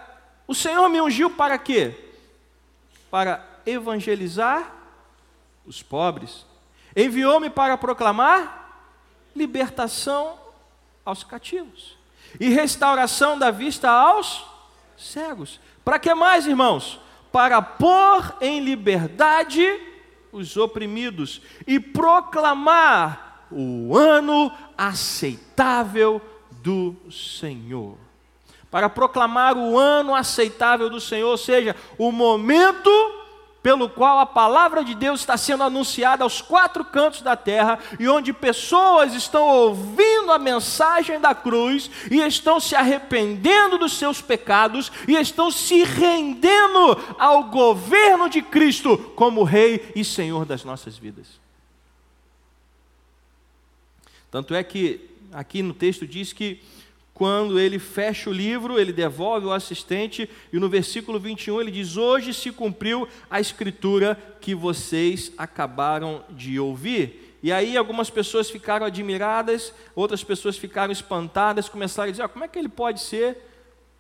o 0.46 0.54
Senhor 0.54 0.88
me 0.88 1.00
ungiu 1.00 1.30
para 1.30 1.58
quê? 1.58 1.94
Para 3.10 3.46
evangelizar 3.66 4.74
os 5.66 5.82
pobres. 5.82 6.46
Enviou-me 6.96 7.50
para 7.50 7.76
proclamar 7.76 8.88
libertação 9.34 10.38
aos 11.04 11.22
cativos 11.22 11.99
e 12.38 12.48
restauração 12.50 13.38
da 13.38 13.50
vista 13.50 13.90
aos 13.90 14.44
cegos. 14.96 15.58
Para 15.84 15.98
que 15.98 16.14
mais, 16.14 16.46
irmãos? 16.46 17.00
Para 17.32 17.62
pôr 17.62 18.36
em 18.40 18.60
liberdade 18.60 19.66
os 20.30 20.56
oprimidos 20.56 21.42
e 21.66 21.80
proclamar 21.80 23.46
o 23.50 23.96
ano 23.96 24.52
aceitável 24.76 26.20
do 26.50 26.94
Senhor 27.10 27.96
para 28.70 28.88
proclamar 28.88 29.56
o 29.56 29.76
ano 29.76 30.14
aceitável 30.14 30.88
do 30.88 31.00
Senhor, 31.00 31.28
ou 31.28 31.36
seja, 31.36 31.74
o 31.98 32.12
momento 32.12 32.88
pelo 33.62 33.88
qual 33.88 34.18
a 34.18 34.26
palavra 34.26 34.82
de 34.84 34.94
Deus 34.94 35.20
está 35.20 35.36
sendo 35.36 35.62
anunciada 35.62 36.24
aos 36.24 36.40
quatro 36.40 36.84
cantos 36.84 37.22
da 37.22 37.36
terra 37.36 37.78
e 37.98 38.08
onde 38.08 38.32
pessoas 38.32 39.14
estão 39.14 39.46
ouvindo 39.46 40.32
a 40.32 40.38
mensagem 40.38 41.20
da 41.20 41.34
cruz 41.34 41.90
e 42.10 42.20
estão 42.20 42.58
se 42.58 42.74
arrependendo 42.74 43.78
dos 43.78 43.98
seus 43.98 44.22
pecados 44.22 44.90
e 45.06 45.14
estão 45.14 45.50
se 45.50 45.82
rendendo 45.82 46.98
ao 47.18 47.44
governo 47.44 48.28
de 48.28 48.40
Cristo 48.40 48.96
como 49.14 49.44
Rei 49.44 49.92
e 49.94 50.04
Senhor 50.04 50.46
das 50.46 50.64
nossas 50.64 50.96
vidas. 50.96 51.40
Tanto 54.30 54.54
é 54.54 54.62
que 54.62 55.10
aqui 55.32 55.62
no 55.62 55.74
texto 55.74 56.06
diz 56.06 56.32
que 56.32 56.62
quando 57.20 57.60
ele 57.60 57.78
fecha 57.78 58.30
o 58.30 58.32
livro, 58.32 58.80
ele 58.80 58.94
devolve 58.94 59.44
o 59.44 59.52
assistente, 59.52 60.26
e 60.50 60.58
no 60.58 60.70
versículo 60.70 61.20
21 61.20 61.60
ele 61.60 61.70
diz: 61.70 61.98
Hoje 61.98 62.32
se 62.32 62.50
cumpriu 62.50 63.06
a 63.30 63.38
escritura 63.38 64.18
que 64.40 64.54
vocês 64.54 65.30
acabaram 65.36 66.24
de 66.30 66.58
ouvir. 66.58 67.36
E 67.42 67.52
aí 67.52 67.76
algumas 67.76 68.08
pessoas 68.08 68.48
ficaram 68.48 68.86
admiradas, 68.86 69.74
outras 69.94 70.24
pessoas 70.24 70.56
ficaram 70.56 70.90
espantadas, 70.90 71.68
começaram 71.68 72.08
a 72.08 72.10
dizer: 72.10 72.22
ah, 72.22 72.28
como 72.28 72.42
é 72.42 72.48
que 72.48 72.58
ele 72.58 72.70
pode 72.70 73.02
ser 73.02 73.36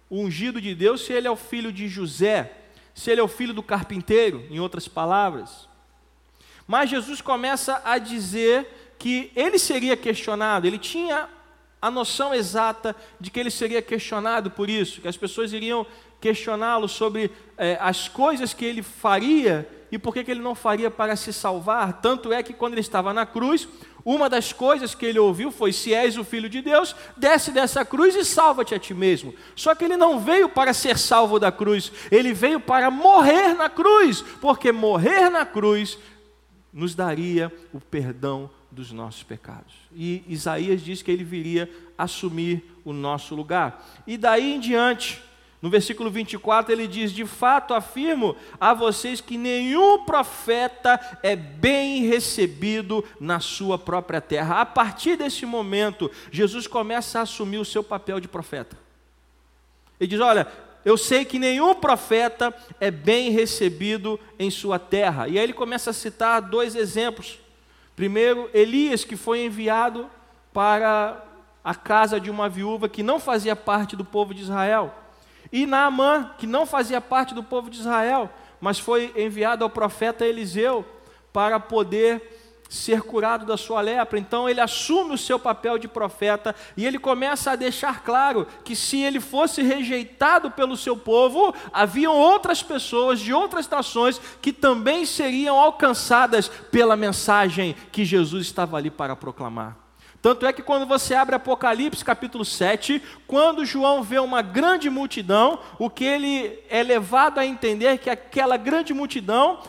o 0.08 0.22
ungido 0.22 0.58
de 0.58 0.74
Deus 0.74 1.02
se 1.02 1.12
ele 1.12 1.28
é 1.28 1.30
o 1.30 1.36
filho 1.36 1.70
de 1.70 1.88
José, 1.88 2.50
se 2.94 3.10
ele 3.10 3.20
é 3.20 3.22
o 3.22 3.28
filho 3.28 3.52
do 3.52 3.62
carpinteiro, 3.62 4.46
em 4.48 4.60
outras 4.60 4.88
palavras? 4.88 5.68
Mas 6.66 6.88
Jesus 6.88 7.20
começa 7.20 7.82
a 7.84 7.98
dizer 7.98 8.94
que 8.98 9.30
ele 9.36 9.58
seria 9.58 9.94
questionado, 9.94 10.66
ele 10.66 10.78
tinha 10.78 11.28
a 11.80 11.90
noção 11.90 12.34
exata 12.34 12.94
de 13.18 13.30
que 13.30 13.40
ele 13.40 13.50
seria 13.50 13.80
questionado 13.80 14.50
por 14.50 14.68
isso, 14.68 15.00
que 15.00 15.08
as 15.08 15.16
pessoas 15.16 15.52
iriam 15.52 15.86
questioná-lo 16.20 16.88
sobre 16.88 17.30
é, 17.56 17.78
as 17.80 18.08
coisas 18.08 18.52
que 18.52 18.64
ele 18.64 18.82
faria 18.82 19.68
e 19.90 19.98
por 19.98 20.14
que, 20.14 20.22
que 20.22 20.30
ele 20.30 20.42
não 20.42 20.54
faria 20.54 20.90
para 20.90 21.16
se 21.16 21.32
salvar. 21.32 22.00
Tanto 22.00 22.32
é 22.32 22.42
que 22.42 22.52
quando 22.52 22.74
ele 22.74 22.80
estava 22.80 23.12
na 23.12 23.26
cruz, 23.26 23.66
uma 24.04 24.28
das 24.28 24.52
coisas 24.52 24.94
que 24.94 25.04
ele 25.04 25.18
ouviu 25.18 25.50
foi: 25.50 25.72
Se 25.72 25.92
és 25.92 26.16
o 26.16 26.24
filho 26.24 26.48
de 26.48 26.60
Deus, 26.62 26.94
desce 27.16 27.50
dessa 27.50 27.84
cruz 27.84 28.14
e 28.14 28.24
salva-te 28.24 28.74
a 28.74 28.78
ti 28.78 28.94
mesmo. 28.94 29.34
Só 29.56 29.74
que 29.74 29.84
ele 29.84 29.96
não 29.96 30.20
veio 30.20 30.48
para 30.48 30.72
ser 30.72 30.98
salvo 30.98 31.38
da 31.38 31.50
cruz, 31.50 31.90
ele 32.10 32.32
veio 32.32 32.60
para 32.60 32.90
morrer 32.90 33.54
na 33.54 33.68
cruz, 33.68 34.22
porque 34.40 34.70
morrer 34.70 35.28
na 35.28 35.44
cruz 35.44 35.98
nos 36.72 36.94
daria 36.94 37.52
o 37.72 37.80
perdão 37.80 38.48
dos 38.70 38.92
nossos 38.92 39.22
pecados. 39.22 39.74
E 39.94 40.22
Isaías 40.28 40.80
diz 40.80 41.02
que 41.02 41.10
ele 41.10 41.24
viria 41.24 41.70
assumir 41.98 42.62
o 42.84 42.92
nosso 42.92 43.34
lugar. 43.34 43.84
E 44.06 44.16
daí 44.16 44.54
em 44.54 44.60
diante, 44.60 45.20
no 45.60 45.68
versículo 45.68 46.10
24, 46.10 46.72
ele 46.72 46.86
diz: 46.86 47.12
De 47.12 47.26
fato 47.26 47.74
afirmo 47.74 48.36
a 48.60 48.72
vocês 48.72 49.20
que 49.20 49.36
nenhum 49.36 50.04
profeta 50.04 51.18
é 51.22 51.36
bem 51.36 52.06
recebido 52.06 53.04
na 53.18 53.40
sua 53.40 53.78
própria 53.78 54.20
terra. 54.20 54.60
A 54.60 54.66
partir 54.66 55.16
desse 55.16 55.44
momento, 55.44 56.10
Jesus 56.30 56.66
começa 56.66 57.18
a 57.18 57.22
assumir 57.22 57.58
o 57.58 57.64
seu 57.64 57.82
papel 57.82 58.20
de 58.20 58.28
profeta. 58.28 58.78
Ele 59.98 60.08
diz: 60.08 60.20
Olha, 60.20 60.46
eu 60.84 60.96
sei 60.96 61.24
que 61.26 61.38
nenhum 61.38 61.74
profeta 61.74 62.54
é 62.80 62.90
bem 62.90 63.30
recebido 63.30 64.18
em 64.38 64.50
sua 64.50 64.78
terra. 64.78 65.28
E 65.28 65.38
aí 65.38 65.44
ele 65.44 65.52
começa 65.52 65.90
a 65.90 65.94
citar 65.94 66.40
dois 66.40 66.74
exemplos. 66.74 67.38
Primeiro, 67.94 68.48
Elias, 68.54 69.04
que 69.04 69.16
foi 69.16 69.44
enviado 69.44 70.10
para 70.52 71.22
a 71.62 71.74
casa 71.74 72.18
de 72.18 72.30
uma 72.30 72.48
viúva 72.48 72.88
que 72.88 73.02
não 73.02 73.20
fazia 73.20 73.54
parte 73.54 73.94
do 73.94 74.04
povo 74.04 74.34
de 74.34 74.42
Israel. 74.42 74.94
E 75.52 75.66
Naamã, 75.66 76.30
que 76.38 76.46
não 76.46 76.64
fazia 76.64 77.00
parte 77.00 77.34
do 77.34 77.42
povo 77.42 77.68
de 77.68 77.78
Israel, 77.78 78.30
mas 78.60 78.78
foi 78.78 79.12
enviado 79.16 79.64
ao 79.64 79.70
profeta 79.70 80.24
Eliseu 80.24 80.84
para 81.32 81.58
poder 81.58 82.39
ser 82.70 83.02
curado 83.02 83.44
da 83.44 83.56
sua 83.56 83.80
lepra. 83.80 84.18
Então 84.18 84.48
ele 84.48 84.60
assume 84.60 85.14
o 85.14 85.18
seu 85.18 85.38
papel 85.38 85.76
de 85.76 85.88
profeta 85.88 86.54
e 86.76 86.86
ele 86.86 86.98
começa 86.98 87.50
a 87.50 87.56
deixar 87.56 88.02
claro 88.04 88.46
que 88.64 88.76
se 88.76 89.02
ele 89.02 89.18
fosse 89.18 89.60
rejeitado 89.60 90.52
pelo 90.52 90.76
seu 90.76 90.96
povo, 90.96 91.52
haviam 91.72 92.16
outras 92.16 92.62
pessoas 92.62 93.18
de 93.18 93.34
outras 93.34 93.68
nações 93.68 94.20
que 94.40 94.52
também 94.52 95.04
seriam 95.04 95.58
alcançadas 95.58 96.48
pela 96.48 96.96
mensagem 96.96 97.74
que 97.90 98.04
Jesus 98.04 98.46
estava 98.46 98.76
ali 98.76 98.90
para 98.90 99.16
proclamar. 99.16 99.76
Tanto 100.22 100.44
é 100.44 100.52
que 100.52 100.62
quando 100.62 100.84
você 100.84 101.14
abre 101.14 101.34
Apocalipse 101.34 102.04
capítulo 102.04 102.44
7, 102.44 103.02
quando 103.26 103.64
João 103.64 104.02
vê 104.02 104.18
uma 104.18 104.42
grande 104.42 104.90
multidão, 104.90 105.58
o 105.78 105.88
que 105.88 106.04
ele 106.04 106.58
é 106.68 106.82
levado 106.82 107.38
a 107.38 107.46
entender 107.46 107.86
é 107.86 107.96
que 107.96 108.10
aquela 108.10 108.58
grande 108.58 108.92
multidão 108.92 109.60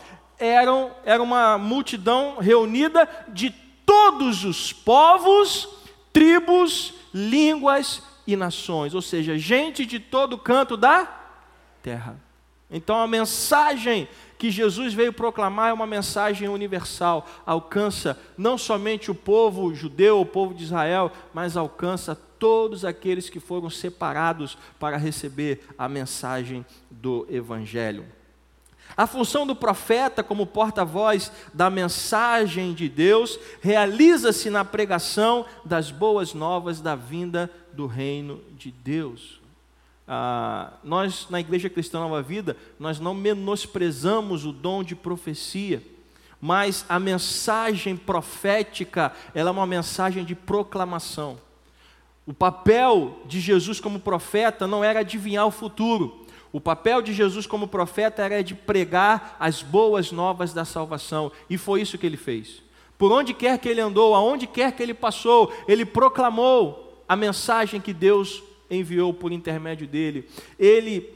eram, 0.42 0.90
era 1.04 1.22
uma 1.22 1.56
multidão 1.56 2.38
reunida 2.38 3.08
de 3.28 3.50
todos 3.86 4.44
os 4.44 4.72
povos, 4.72 5.68
tribos, 6.12 6.94
línguas 7.14 8.02
e 8.26 8.36
nações, 8.36 8.94
ou 8.94 9.02
seja, 9.02 9.38
gente 9.38 9.86
de 9.86 10.00
todo 10.00 10.36
canto 10.36 10.76
da 10.76 11.06
terra. 11.82 12.18
Então 12.70 12.98
a 12.98 13.06
mensagem 13.06 14.08
que 14.38 14.50
Jesus 14.50 14.94
veio 14.94 15.12
proclamar 15.12 15.70
é 15.70 15.72
uma 15.72 15.86
mensagem 15.86 16.48
universal, 16.48 17.28
alcança 17.46 18.18
não 18.36 18.58
somente 18.58 19.10
o 19.10 19.14
povo 19.14 19.72
judeu, 19.74 20.20
o 20.20 20.26
povo 20.26 20.54
de 20.54 20.64
Israel, 20.64 21.12
mas 21.32 21.56
alcança 21.56 22.14
todos 22.14 22.84
aqueles 22.84 23.30
que 23.30 23.38
foram 23.38 23.70
separados 23.70 24.58
para 24.80 24.96
receber 24.96 25.64
a 25.78 25.88
mensagem 25.88 26.66
do 26.90 27.24
Evangelho. 27.30 28.04
A 28.96 29.06
função 29.06 29.46
do 29.46 29.54
profeta, 29.54 30.22
como 30.22 30.46
porta-voz 30.46 31.32
da 31.52 31.70
mensagem 31.70 32.74
de 32.74 32.88
Deus, 32.88 33.38
realiza-se 33.60 34.50
na 34.50 34.64
pregação 34.64 35.46
das 35.64 35.90
boas 35.90 36.34
novas 36.34 36.80
da 36.80 36.94
vinda 36.94 37.50
do 37.72 37.86
reino 37.86 38.40
de 38.56 38.70
Deus. 38.70 39.40
Ah, 40.06 40.72
nós, 40.84 41.26
na 41.30 41.40
Igreja 41.40 41.70
Cristã 41.70 42.00
Nova 42.00 42.20
Vida, 42.20 42.56
nós 42.78 43.00
não 43.00 43.14
menosprezamos 43.14 44.44
o 44.44 44.52
dom 44.52 44.82
de 44.82 44.94
profecia, 44.94 45.82
mas 46.40 46.84
a 46.88 46.98
mensagem 46.98 47.96
profética, 47.96 49.12
ela 49.34 49.50
é 49.50 49.52
uma 49.52 49.66
mensagem 49.66 50.24
de 50.24 50.34
proclamação. 50.34 51.38
O 52.26 52.34
papel 52.34 53.20
de 53.26 53.40
Jesus 53.40 53.80
como 53.80 54.00
profeta 54.00 54.66
não 54.66 54.84
era 54.84 55.00
adivinhar 55.00 55.46
o 55.46 55.50
futuro, 55.50 56.21
o 56.52 56.60
papel 56.60 57.00
de 57.00 57.12
Jesus 57.12 57.46
como 57.46 57.66
profeta 57.66 58.22
era 58.22 58.42
de 58.44 58.54
pregar 58.54 59.36
as 59.40 59.62
boas 59.62 60.12
novas 60.12 60.52
da 60.52 60.64
salvação, 60.64 61.32
e 61.48 61.56
foi 61.56 61.80
isso 61.80 61.96
que 61.96 62.06
ele 62.06 62.16
fez. 62.16 62.62
Por 62.98 63.10
onde 63.10 63.32
quer 63.32 63.58
que 63.58 63.68
ele 63.68 63.80
andou, 63.80 64.14
aonde 64.14 64.46
quer 64.46 64.72
que 64.72 64.82
ele 64.82 64.94
passou, 64.94 65.52
ele 65.66 65.84
proclamou 65.84 67.02
a 67.08 67.16
mensagem 67.16 67.80
que 67.80 67.92
Deus 67.92 68.42
enviou 68.70 69.12
por 69.12 69.32
intermédio 69.32 69.86
dele. 69.86 70.28
Ele, 70.58 71.12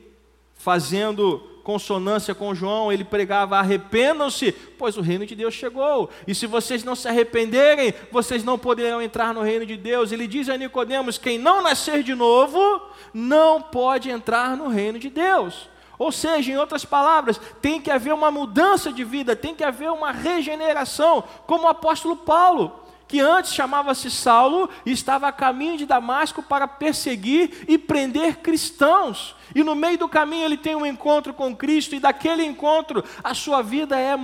fazendo 0.55 1.56
consonância 1.66 2.32
com 2.32 2.54
João, 2.54 2.92
ele 2.92 3.02
pregava: 3.02 3.58
arrependam-se, 3.58 4.52
pois 4.52 4.96
o 4.96 5.00
reino 5.00 5.26
de 5.26 5.35
Deus 5.35 5.52
chegou. 5.52 6.08
E 6.25 6.32
se 6.32 6.46
vocês 6.46 6.85
não 6.85 6.94
se 6.94 7.08
arrependerem, 7.08 7.92
vocês 8.12 8.44
não 8.44 8.56
poderão 8.56 9.02
entrar 9.02 9.35
no 9.35 9.42
reino 9.42 9.66
de 9.66 9.76
Deus. 9.76 10.12
Ele 10.12 10.28
diz 10.28 10.49
a 10.49 10.56
Nicodemos: 10.56 11.18
quem 11.18 11.38
não 11.38 11.61
nascer 11.61 12.04
de 12.04 12.14
novo, 12.14 12.61
não 13.12 13.61
pode 13.61 14.08
entrar 14.08 14.56
no 14.56 14.68
reino 14.68 14.96
de 14.96 15.11
Deus. 15.11 15.68
Ou 15.99 16.12
seja, 16.12 16.52
em 16.52 16.56
outras 16.56 16.85
palavras, 16.85 17.40
tem 17.61 17.80
que 17.80 17.90
haver 17.90 18.14
uma 18.14 18.30
mudança 18.30 18.92
de 18.92 19.02
vida, 19.02 19.35
tem 19.35 19.52
que 19.52 19.64
haver 19.64 19.90
uma 19.90 20.12
regeneração, 20.12 21.25
como 21.49 21.64
o 21.64 21.68
apóstolo 21.68 22.14
Paulo 22.14 22.86
que 23.09 23.21
antes 23.21 23.53
chamava-se 23.53 24.11
Saulo 24.11 24.69
e 24.85 24.93
estava 24.93 25.29
a 25.29 25.33
caminho 25.33 25.77
de 25.77 25.87
Damasco 25.87 26.43
para 26.43 26.67
perseguir 26.67 27.64
e 27.69 27.79
prender 27.79 28.38
cristãos. 28.38 29.35
E 29.55 29.62
no 29.62 29.75
meio 29.75 29.99
do 29.99 30.09
caminho 30.09 30.45
ele 30.45 30.57
tem 30.57 30.75
um 30.75 30.87
encontro 30.87 31.33
com 31.33 31.55
Cristo, 31.55 31.95
e 31.95 32.01
daquele 32.01 32.45
encontro 32.45 33.05
a 33.23 33.35
sua 33.35 33.62
vida 33.62 33.99
é 33.99 34.16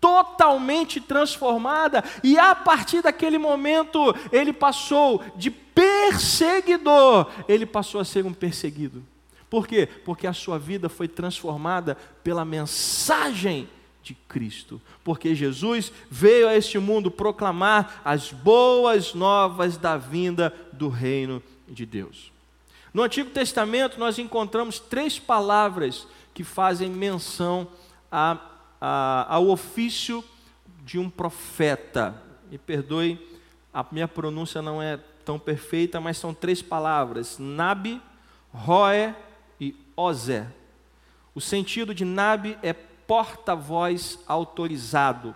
totalmente 0.00 1.00
transformada, 1.00 2.04
e 2.22 2.38
a 2.38 2.54
partir 2.54 3.02
daquele 3.02 3.38
momento 3.38 4.14
ele 4.30 4.52
passou 4.52 5.22
de 5.34 5.50
perseguidor, 5.50 7.28
ele 7.48 7.66
passou 7.66 8.00
a 8.00 8.04
ser 8.04 8.24
um 8.24 8.32
perseguido. 8.32 9.04
Por 9.50 9.66
quê? 9.66 9.88
Porque 10.04 10.26
a 10.26 10.32
sua 10.32 10.58
vida 10.58 10.88
foi 10.88 11.08
transformada 11.08 11.96
pela 12.22 12.44
mensagem 12.44 13.68
de 14.06 14.14
Cristo, 14.14 14.80
porque 15.02 15.34
Jesus 15.34 15.92
veio 16.08 16.48
a 16.48 16.54
este 16.54 16.78
mundo 16.78 17.10
proclamar 17.10 18.00
as 18.04 18.30
boas 18.30 19.14
novas 19.14 19.76
da 19.76 19.96
vinda 19.96 20.54
do 20.72 20.88
reino 20.88 21.42
de 21.66 21.84
Deus. 21.84 22.30
No 22.94 23.02
Antigo 23.02 23.30
Testamento, 23.30 23.98
nós 23.98 24.16
encontramos 24.20 24.78
três 24.78 25.18
palavras 25.18 26.06
que 26.32 26.44
fazem 26.44 26.88
menção 26.88 27.66
a, 28.10 28.38
a, 28.80 29.26
ao 29.28 29.48
ofício 29.48 30.24
de 30.84 31.00
um 31.00 31.10
profeta. 31.10 32.14
Me 32.48 32.58
perdoe, 32.58 33.18
a 33.74 33.84
minha 33.90 34.06
pronúncia 34.06 34.62
não 34.62 34.80
é 34.80 35.00
tão 35.24 35.36
perfeita, 35.36 36.00
mas 36.00 36.16
são 36.16 36.32
três 36.32 36.62
palavras: 36.62 37.38
Nabi, 37.40 38.00
Roé 38.52 39.16
e 39.60 39.74
Ozé. 39.96 40.46
O 41.34 41.40
sentido 41.40 41.92
de 41.92 42.04
Nabi 42.04 42.56
é 42.62 42.72
porta-voz 43.06 44.18
autorizado. 44.26 45.34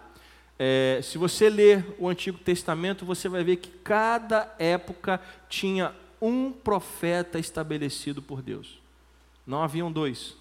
É, 0.59 1.01
se 1.03 1.17
você 1.17 1.49
ler 1.49 1.97
o 1.99 2.09
Antigo 2.09 2.39
Testamento, 2.39 3.05
você 3.05 3.29
vai 3.29 3.43
ver 3.43 3.57
que 3.57 3.71
cada 3.71 4.55
época 4.59 5.21
tinha 5.49 5.95
um 6.21 6.53
profeta 6.53 7.39
estabelecido 7.39 8.21
por 8.21 8.43
Deus. 8.43 8.79
Não 9.47 9.63
haviam 9.63 9.91
dois. 9.91 10.37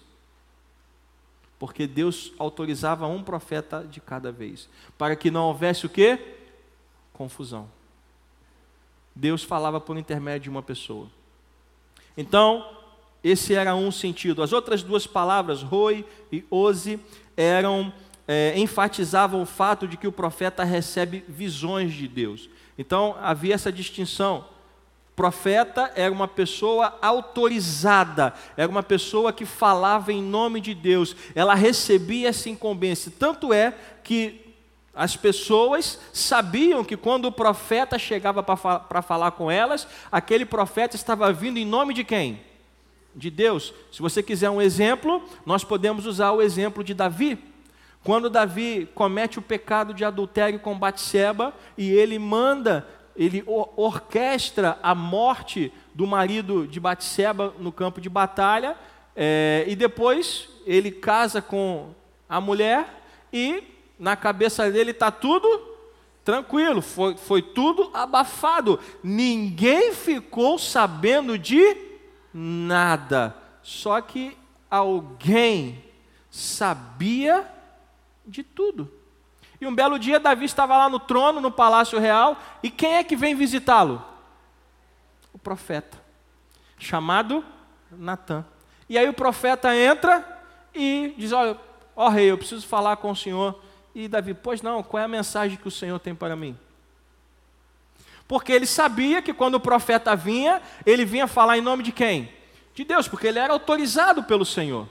Porque 1.58 1.86
Deus 1.86 2.32
autorizava 2.38 3.06
um 3.06 3.22
profeta 3.22 3.84
de 3.84 4.00
cada 4.00 4.30
vez. 4.30 4.68
Para 4.98 5.16
que 5.16 5.30
não 5.30 5.46
houvesse 5.46 5.86
o 5.86 5.88
quê? 5.88 6.36
Confusão. 7.12 7.68
Deus 9.14 9.42
falava 9.42 9.80
por 9.80 9.96
intermédio 9.96 10.44
de 10.44 10.50
uma 10.50 10.62
pessoa. 10.62 11.08
Então, 12.16 12.79
esse 13.22 13.54
era 13.54 13.74
um 13.74 13.90
sentido. 13.90 14.42
As 14.42 14.52
outras 14.52 14.82
duas 14.82 15.06
palavras, 15.06 15.62
roi 15.62 16.04
e 16.32 16.44
ose, 16.50 16.98
eram 17.36 17.92
é, 18.26 18.54
enfatizavam 18.56 19.42
o 19.42 19.46
fato 19.46 19.88
de 19.88 19.96
que 19.96 20.06
o 20.06 20.12
profeta 20.12 20.62
recebe 20.62 21.24
visões 21.28 21.92
de 21.92 22.06
Deus. 22.06 22.48
Então 22.78 23.16
havia 23.20 23.54
essa 23.54 23.72
distinção. 23.72 24.44
Profeta 25.16 25.92
era 25.96 26.12
uma 26.12 26.28
pessoa 26.28 26.96
autorizada, 27.02 28.32
era 28.56 28.70
uma 28.70 28.82
pessoa 28.82 29.32
que 29.32 29.44
falava 29.44 30.12
em 30.12 30.22
nome 30.22 30.60
de 30.60 30.74
Deus, 30.74 31.14
ela 31.34 31.54
recebia 31.54 32.28
essa 32.28 32.48
incumbência. 32.48 33.12
Tanto 33.18 33.52
é 33.52 33.74
que 34.02 34.54
as 34.94 35.16
pessoas 35.16 36.00
sabiam 36.12 36.84
que 36.84 36.96
quando 36.96 37.26
o 37.26 37.32
profeta 37.32 37.98
chegava 37.98 38.42
para 38.42 39.02
falar 39.02 39.32
com 39.32 39.50
elas, 39.50 39.86
aquele 40.10 40.46
profeta 40.46 40.96
estava 40.96 41.32
vindo 41.32 41.58
em 41.58 41.66
nome 41.66 41.92
de 41.92 42.04
quem? 42.04 42.40
De 43.14 43.30
Deus. 43.30 43.74
Se 43.90 44.00
você 44.00 44.22
quiser 44.22 44.50
um 44.50 44.60
exemplo, 44.60 45.22
nós 45.44 45.64
podemos 45.64 46.06
usar 46.06 46.32
o 46.32 46.42
exemplo 46.42 46.84
de 46.84 46.94
Davi. 46.94 47.38
Quando 48.02 48.30
Davi 48.30 48.88
comete 48.94 49.38
o 49.38 49.42
pecado 49.42 49.92
de 49.92 50.04
adultério 50.04 50.58
com 50.58 50.78
Batseba 50.78 51.54
e 51.76 51.90
ele 51.90 52.18
manda, 52.18 52.86
ele 53.14 53.44
orquestra 53.46 54.78
a 54.82 54.94
morte 54.94 55.72
do 55.94 56.06
marido 56.06 56.66
de 56.66 56.80
Batseba 56.80 57.54
no 57.58 57.70
campo 57.70 58.00
de 58.00 58.08
batalha, 58.08 58.76
é, 59.14 59.64
e 59.66 59.76
depois 59.76 60.48
ele 60.64 60.90
casa 60.90 61.42
com 61.42 61.90
a 62.28 62.40
mulher 62.40 63.02
e 63.32 63.62
na 63.98 64.16
cabeça 64.16 64.70
dele 64.70 64.92
está 64.92 65.10
tudo 65.10 65.68
tranquilo, 66.24 66.80
foi, 66.80 67.16
foi 67.16 67.42
tudo 67.42 67.90
abafado. 67.92 68.78
Ninguém 69.02 69.92
ficou 69.92 70.58
sabendo 70.58 71.36
de 71.36 71.89
nada. 72.32 73.34
Só 73.62 74.00
que 74.00 74.36
alguém 74.70 75.84
sabia 76.30 77.46
de 78.26 78.42
tudo. 78.42 78.90
E 79.60 79.66
um 79.66 79.74
belo 79.74 79.98
dia, 79.98 80.18
Davi 80.18 80.46
estava 80.46 80.76
lá 80.76 80.88
no 80.88 80.98
trono, 80.98 81.40
no 81.40 81.50
palácio 81.50 81.98
real, 81.98 82.36
e 82.62 82.70
quem 82.70 82.94
é 82.94 83.04
que 83.04 83.14
vem 83.14 83.34
visitá-lo? 83.34 84.02
O 85.32 85.38
profeta, 85.38 85.98
chamado 86.78 87.44
Natã. 87.90 88.44
E 88.88 88.96
aí 88.96 89.08
o 89.08 89.14
profeta 89.14 89.74
entra 89.76 90.24
e 90.74 91.14
diz: 91.18 91.32
Olha, 91.32 91.56
ó 91.94 92.08
rei, 92.08 92.30
eu 92.30 92.38
preciso 92.38 92.66
falar 92.66 92.96
com 92.96 93.10
o 93.10 93.16
senhor. 93.16 93.60
E 93.94 94.08
Davi, 94.08 94.32
pois 94.34 94.62
não, 94.62 94.82
qual 94.82 95.00
é 95.00 95.04
a 95.04 95.08
mensagem 95.08 95.58
que 95.58 95.68
o 95.68 95.70
senhor 95.70 95.98
tem 95.98 96.14
para 96.14 96.34
mim? 96.34 96.56
Porque 98.30 98.52
ele 98.52 98.64
sabia 98.64 99.20
que 99.20 99.34
quando 99.34 99.56
o 99.56 99.60
profeta 99.60 100.14
vinha, 100.14 100.62
ele 100.86 101.04
vinha 101.04 101.26
falar 101.26 101.58
em 101.58 101.60
nome 101.60 101.82
de 101.82 101.90
quem? 101.90 102.30
De 102.72 102.84
Deus, 102.84 103.08
porque 103.08 103.26
ele 103.26 103.40
era 103.40 103.52
autorizado 103.52 104.22
pelo 104.22 104.44
Senhor. 104.44 104.88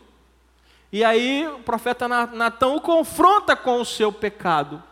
E 0.91 1.06
aí 1.06 1.47
o 1.47 1.60
profeta 1.60 2.06
Natão 2.06 2.75
o 2.75 2.82
confronta 2.82 3.56
com 3.56 3.80
o 3.80 3.86
seu 3.86 4.12
pecado. 4.12 4.84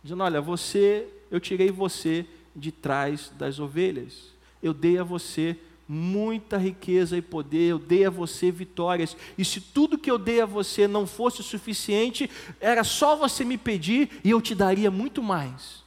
dizendo: 0.00 0.22
Olha, 0.22 0.40
você, 0.40 1.08
eu 1.28 1.40
tirei 1.40 1.72
você 1.72 2.24
de 2.54 2.70
trás 2.70 3.32
das 3.36 3.58
ovelhas, 3.58 4.32
eu 4.62 4.72
dei 4.72 4.98
a 4.98 5.02
você 5.02 5.58
muita 5.88 6.56
riqueza 6.56 7.16
e 7.16 7.22
poder, 7.22 7.70
eu 7.70 7.80
dei 7.80 8.04
a 8.04 8.10
você 8.10 8.52
vitórias, 8.52 9.16
e 9.36 9.44
se 9.44 9.60
tudo 9.60 9.98
que 9.98 10.08
eu 10.08 10.18
dei 10.18 10.40
a 10.40 10.46
você 10.46 10.86
não 10.86 11.04
fosse 11.04 11.42
suficiente, 11.42 12.30
era 12.60 12.84
só 12.84 13.16
você 13.16 13.44
me 13.44 13.58
pedir 13.58 14.20
e 14.22 14.30
eu 14.30 14.40
te 14.40 14.54
daria 14.54 14.88
muito 14.88 15.20
mais. 15.20 15.79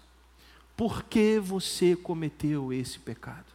Por 0.76 1.04
que 1.04 1.40
você 1.40 1.96
cometeu 1.96 2.74
esse 2.74 3.00
pecado? 3.00 3.54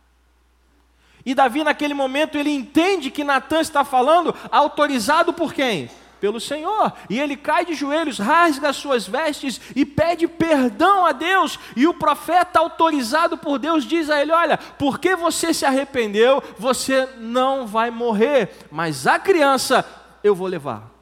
E 1.27 1.35
Davi, 1.35 1.63
naquele 1.65 1.95
momento, 1.95 2.39
ele 2.39 2.51
entende 2.51 3.11
que 3.11 3.25
Natan 3.25 3.61
está 3.61 3.85
falando, 3.85 4.35
autorizado 4.51 5.33
por 5.33 5.53
quem? 5.53 5.91
Pelo 6.21 6.41
Senhor. 6.41 6.93
E 7.11 7.21
ele 7.21 7.37
cai 7.37 7.65
de 7.65 7.75
joelhos, 7.75 8.19
rasga 8.19 8.71
as 8.71 8.77
suas 8.77 9.07
vestes 9.07 9.61
e 9.77 9.85
pede 9.85 10.27
perdão 10.27 11.05
a 11.05 11.13
Deus. 11.13 11.59
E 11.77 11.87
o 11.87 11.95
profeta, 11.95 12.61
autorizado 12.61 13.37
por 13.37 13.59
Deus, 13.59 13.85
diz 13.85 14.09
a 14.09 14.21
ele: 14.21 14.33
Olha, 14.33 14.57
porque 14.57 15.15
você 15.15 15.53
se 15.53 15.67
arrependeu, 15.67 16.43
você 16.59 17.07
não 17.19 17.67
vai 17.67 17.91
morrer, 17.91 18.67
mas 18.71 19.07
a 19.07 19.19
criança 19.19 19.85
eu 20.25 20.35
vou 20.35 20.49
levar. 20.49 20.98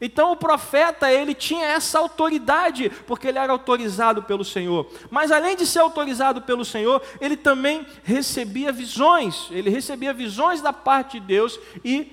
Então 0.00 0.32
o 0.32 0.36
profeta, 0.36 1.12
ele 1.12 1.34
tinha 1.34 1.66
essa 1.66 1.98
autoridade, 1.98 2.90
porque 3.06 3.28
ele 3.28 3.38
era 3.38 3.52
autorizado 3.52 4.22
pelo 4.22 4.44
Senhor. 4.44 4.90
Mas 5.10 5.30
além 5.30 5.56
de 5.56 5.66
ser 5.66 5.80
autorizado 5.80 6.42
pelo 6.42 6.64
Senhor, 6.64 7.02
ele 7.20 7.36
também 7.36 7.86
recebia 8.02 8.72
visões. 8.72 9.48
Ele 9.50 9.70
recebia 9.70 10.12
visões 10.12 10.60
da 10.60 10.72
parte 10.72 11.20
de 11.20 11.26
Deus 11.26 11.58
e 11.84 12.12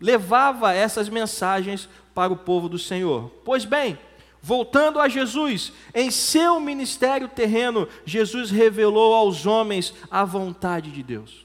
levava 0.00 0.72
essas 0.72 1.08
mensagens 1.08 1.88
para 2.14 2.32
o 2.32 2.36
povo 2.36 2.68
do 2.68 2.78
Senhor. 2.78 3.30
Pois 3.44 3.64
bem, 3.64 3.98
voltando 4.40 5.00
a 5.00 5.08
Jesus, 5.08 5.72
em 5.94 6.10
seu 6.10 6.58
ministério 6.60 7.28
terreno, 7.28 7.88
Jesus 8.04 8.50
revelou 8.50 9.14
aos 9.14 9.46
homens 9.46 9.92
a 10.10 10.24
vontade 10.24 10.90
de 10.90 11.02
Deus. 11.02 11.44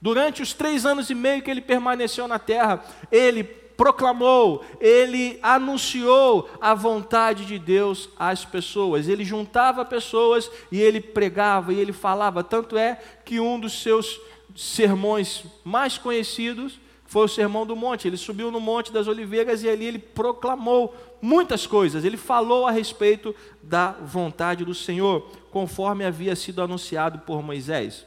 Durante 0.00 0.42
os 0.42 0.52
três 0.52 0.84
anos 0.84 1.08
e 1.08 1.14
meio 1.14 1.42
que 1.42 1.50
ele 1.50 1.60
permaneceu 1.60 2.28
na 2.28 2.38
terra, 2.38 2.84
ele 3.10 3.65
proclamou, 3.76 4.64
ele 4.80 5.38
anunciou 5.42 6.48
a 6.60 6.74
vontade 6.74 7.44
de 7.44 7.58
Deus 7.58 8.08
às 8.18 8.44
pessoas. 8.44 9.08
Ele 9.08 9.24
juntava 9.24 9.84
pessoas 9.84 10.50
e 10.72 10.80
ele 10.80 11.00
pregava 11.00 11.72
e 11.72 11.78
ele 11.78 11.92
falava. 11.92 12.42
Tanto 12.42 12.76
é 12.76 13.00
que 13.24 13.38
um 13.38 13.60
dos 13.60 13.82
seus 13.82 14.20
sermões 14.54 15.44
mais 15.64 15.98
conhecidos 15.98 16.80
foi 17.06 17.24
o 17.24 17.28
Sermão 17.28 17.66
do 17.66 17.76
Monte. 17.76 18.08
Ele 18.08 18.16
subiu 18.16 18.50
no 18.50 18.60
Monte 18.60 18.92
das 18.92 19.06
Oliveiras 19.06 19.62
e 19.62 19.68
ali 19.68 19.84
ele 19.84 19.98
proclamou 19.98 20.94
muitas 21.20 21.66
coisas. 21.66 22.04
Ele 22.04 22.16
falou 22.16 22.66
a 22.66 22.70
respeito 22.70 23.34
da 23.62 23.92
vontade 23.92 24.64
do 24.64 24.74
Senhor, 24.74 25.28
conforme 25.50 26.04
havia 26.04 26.34
sido 26.34 26.62
anunciado 26.62 27.20
por 27.20 27.42
Moisés. 27.42 28.04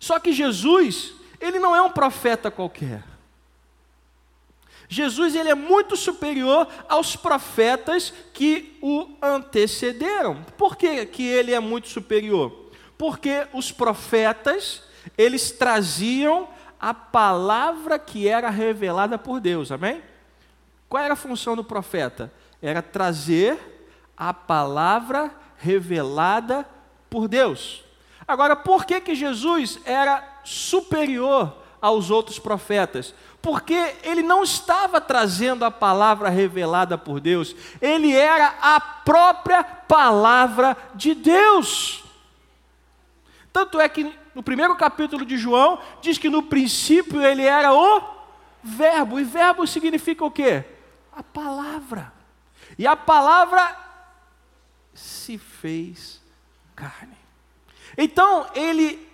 Só 0.00 0.18
que 0.18 0.32
Jesus, 0.32 1.14
ele 1.40 1.58
não 1.58 1.74
é 1.74 1.82
um 1.82 1.90
profeta 1.90 2.50
qualquer. 2.50 3.02
Jesus 4.88 5.34
ele 5.34 5.50
é 5.50 5.54
muito 5.54 5.96
superior 5.96 6.66
aos 6.88 7.14
profetas 7.14 8.12
que 8.32 8.78
o 8.80 9.06
antecederam. 9.20 10.42
Por 10.56 10.76
que, 10.76 11.04
que 11.06 11.26
ele 11.26 11.52
é 11.52 11.60
muito 11.60 11.88
superior? 11.88 12.70
Porque 12.96 13.46
os 13.52 13.70
profetas, 13.70 14.82
eles 15.16 15.50
traziam 15.50 16.48
a 16.80 16.94
palavra 16.94 17.98
que 17.98 18.26
era 18.26 18.48
revelada 18.48 19.18
por 19.18 19.40
Deus, 19.40 19.70
amém? 19.70 20.02
Qual 20.88 21.02
era 21.02 21.12
a 21.12 21.16
função 21.16 21.54
do 21.54 21.62
profeta? 21.62 22.32
Era 22.62 22.80
trazer 22.80 23.58
a 24.16 24.32
palavra 24.32 25.30
revelada 25.58 26.66
por 27.10 27.28
Deus. 27.28 27.84
Agora, 28.26 28.56
por 28.56 28.84
que, 28.84 29.00
que 29.00 29.14
Jesus 29.14 29.78
era 29.84 30.40
superior 30.44 31.56
aos 31.80 32.10
outros 32.10 32.38
profetas? 32.38 33.14
Porque 33.40 33.96
ele 34.02 34.22
não 34.22 34.42
estava 34.42 35.00
trazendo 35.00 35.64
a 35.64 35.70
palavra 35.70 36.28
revelada 36.28 36.98
por 36.98 37.20
Deus, 37.20 37.54
ele 37.80 38.12
era 38.12 38.54
a 38.60 38.80
própria 38.80 39.62
palavra 39.62 40.76
de 40.94 41.14
Deus. 41.14 42.04
Tanto 43.52 43.80
é 43.80 43.88
que 43.88 44.16
no 44.38 44.42
primeiro 44.42 44.76
capítulo 44.76 45.26
de 45.26 45.36
João, 45.36 45.80
diz 46.00 46.16
que 46.16 46.30
no 46.30 46.44
princípio 46.44 47.20
ele 47.20 47.42
era 47.42 47.74
o 47.74 48.00
Verbo, 48.62 49.18
e 49.18 49.24
Verbo 49.24 49.66
significa 49.66 50.24
o 50.24 50.30
quê? 50.30 50.64
A 51.12 51.24
palavra. 51.24 52.12
E 52.78 52.86
a 52.86 52.94
palavra 52.94 53.76
se 54.94 55.38
fez 55.38 56.22
carne. 56.76 57.16
Então 57.96 58.46
ele 58.54 59.07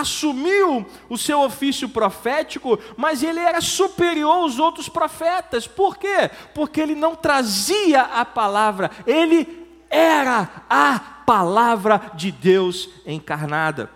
assumiu 0.00 0.86
o 1.08 1.18
seu 1.18 1.40
ofício 1.40 1.88
profético, 1.88 2.78
mas 2.96 3.22
ele 3.22 3.40
era 3.40 3.60
superior 3.60 4.36
aos 4.36 4.58
outros 4.58 4.88
profetas. 4.88 5.66
Por 5.66 5.96
quê? 5.96 6.30
Porque 6.54 6.80
ele 6.80 6.94
não 6.94 7.14
trazia 7.14 8.02
a 8.02 8.24
palavra, 8.24 8.90
ele 9.06 9.66
era 9.90 10.64
a 10.68 10.98
palavra 11.26 12.12
de 12.14 12.30
Deus 12.30 12.88
encarnada. 13.04 13.90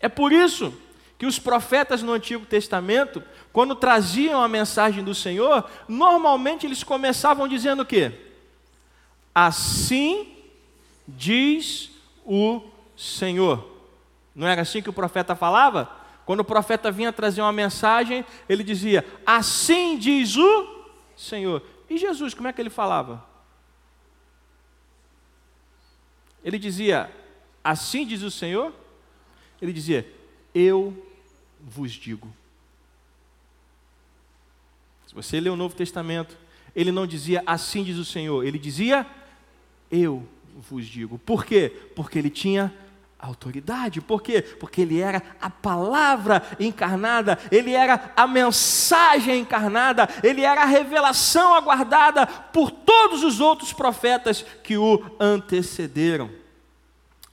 É 0.00 0.08
por 0.08 0.32
isso 0.32 0.74
que 1.18 1.26
os 1.26 1.38
profetas 1.38 2.02
no 2.02 2.12
Antigo 2.12 2.44
Testamento, 2.44 3.22
quando 3.52 3.76
traziam 3.76 4.42
a 4.42 4.48
mensagem 4.48 5.04
do 5.04 5.14
Senhor, 5.14 5.64
normalmente 5.86 6.66
eles 6.66 6.82
começavam 6.82 7.46
dizendo 7.46 7.82
o 7.82 7.86
quê? 7.86 8.12
Assim 9.34 10.36
diz 11.06 11.90
o 12.24 12.60
Senhor. 12.96 13.71
Não 14.34 14.46
era 14.46 14.62
assim 14.62 14.82
que 14.82 14.90
o 14.90 14.92
profeta 14.92 15.34
falava? 15.34 15.90
Quando 16.24 16.40
o 16.40 16.44
profeta 16.44 16.90
vinha 16.90 17.12
trazer 17.12 17.42
uma 17.42 17.52
mensagem, 17.52 18.24
ele 18.48 18.62
dizia: 18.62 19.04
Assim 19.26 19.98
diz 19.98 20.36
o 20.36 20.86
Senhor. 21.16 21.62
E 21.88 21.98
Jesus, 21.98 22.32
como 22.34 22.48
é 22.48 22.52
que 22.52 22.60
ele 22.60 22.70
falava? 22.70 23.24
Ele 26.44 26.58
dizia: 26.58 27.10
Assim 27.62 28.06
diz 28.06 28.22
o 28.22 28.30
Senhor? 28.30 28.72
Ele 29.60 29.72
dizia: 29.72 30.06
Eu 30.54 30.96
vos 31.60 31.92
digo. 31.92 32.32
Se 35.06 35.14
você 35.14 35.38
lê 35.38 35.50
o 35.50 35.56
Novo 35.56 35.76
Testamento, 35.76 36.38
ele 36.74 36.90
não 36.90 37.06
dizia 37.06 37.42
assim 37.46 37.84
diz 37.84 37.98
o 37.98 38.04
Senhor, 38.04 38.44
ele 38.44 38.58
dizia 38.58 39.06
eu 39.90 40.26
vos 40.56 40.86
digo. 40.86 41.18
Por 41.18 41.44
quê? 41.44 41.70
Porque 41.94 42.18
ele 42.18 42.30
tinha 42.30 42.72
autoridade. 43.22 44.00
Por 44.00 44.20
quê? 44.20 44.42
Porque 44.42 44.82
ele 44.82 45.00
era 45.00 45.22
a 45.40 45.48
palavra 45.48 46.42
encarnada, 46.58 47.38
ele 47.50 47.72
era 47.72 48.12
a 48.16 48.26
mensagem 48.26 49.40
encarnada, 49.40 50.08
ele 50.22 50.42
era 50.42 50.62
a 50.62 50.66
revelação 50.66 51.54
aguardada 51.54 52.26
por 52.26 52.70
todos 52.70 53.22
os 53.22 53.40
outros 53.40 53.72
profetas 53.72 54.44
que 54.62 54.76
o 54.76 55.02
antecederam. 55.20 56.42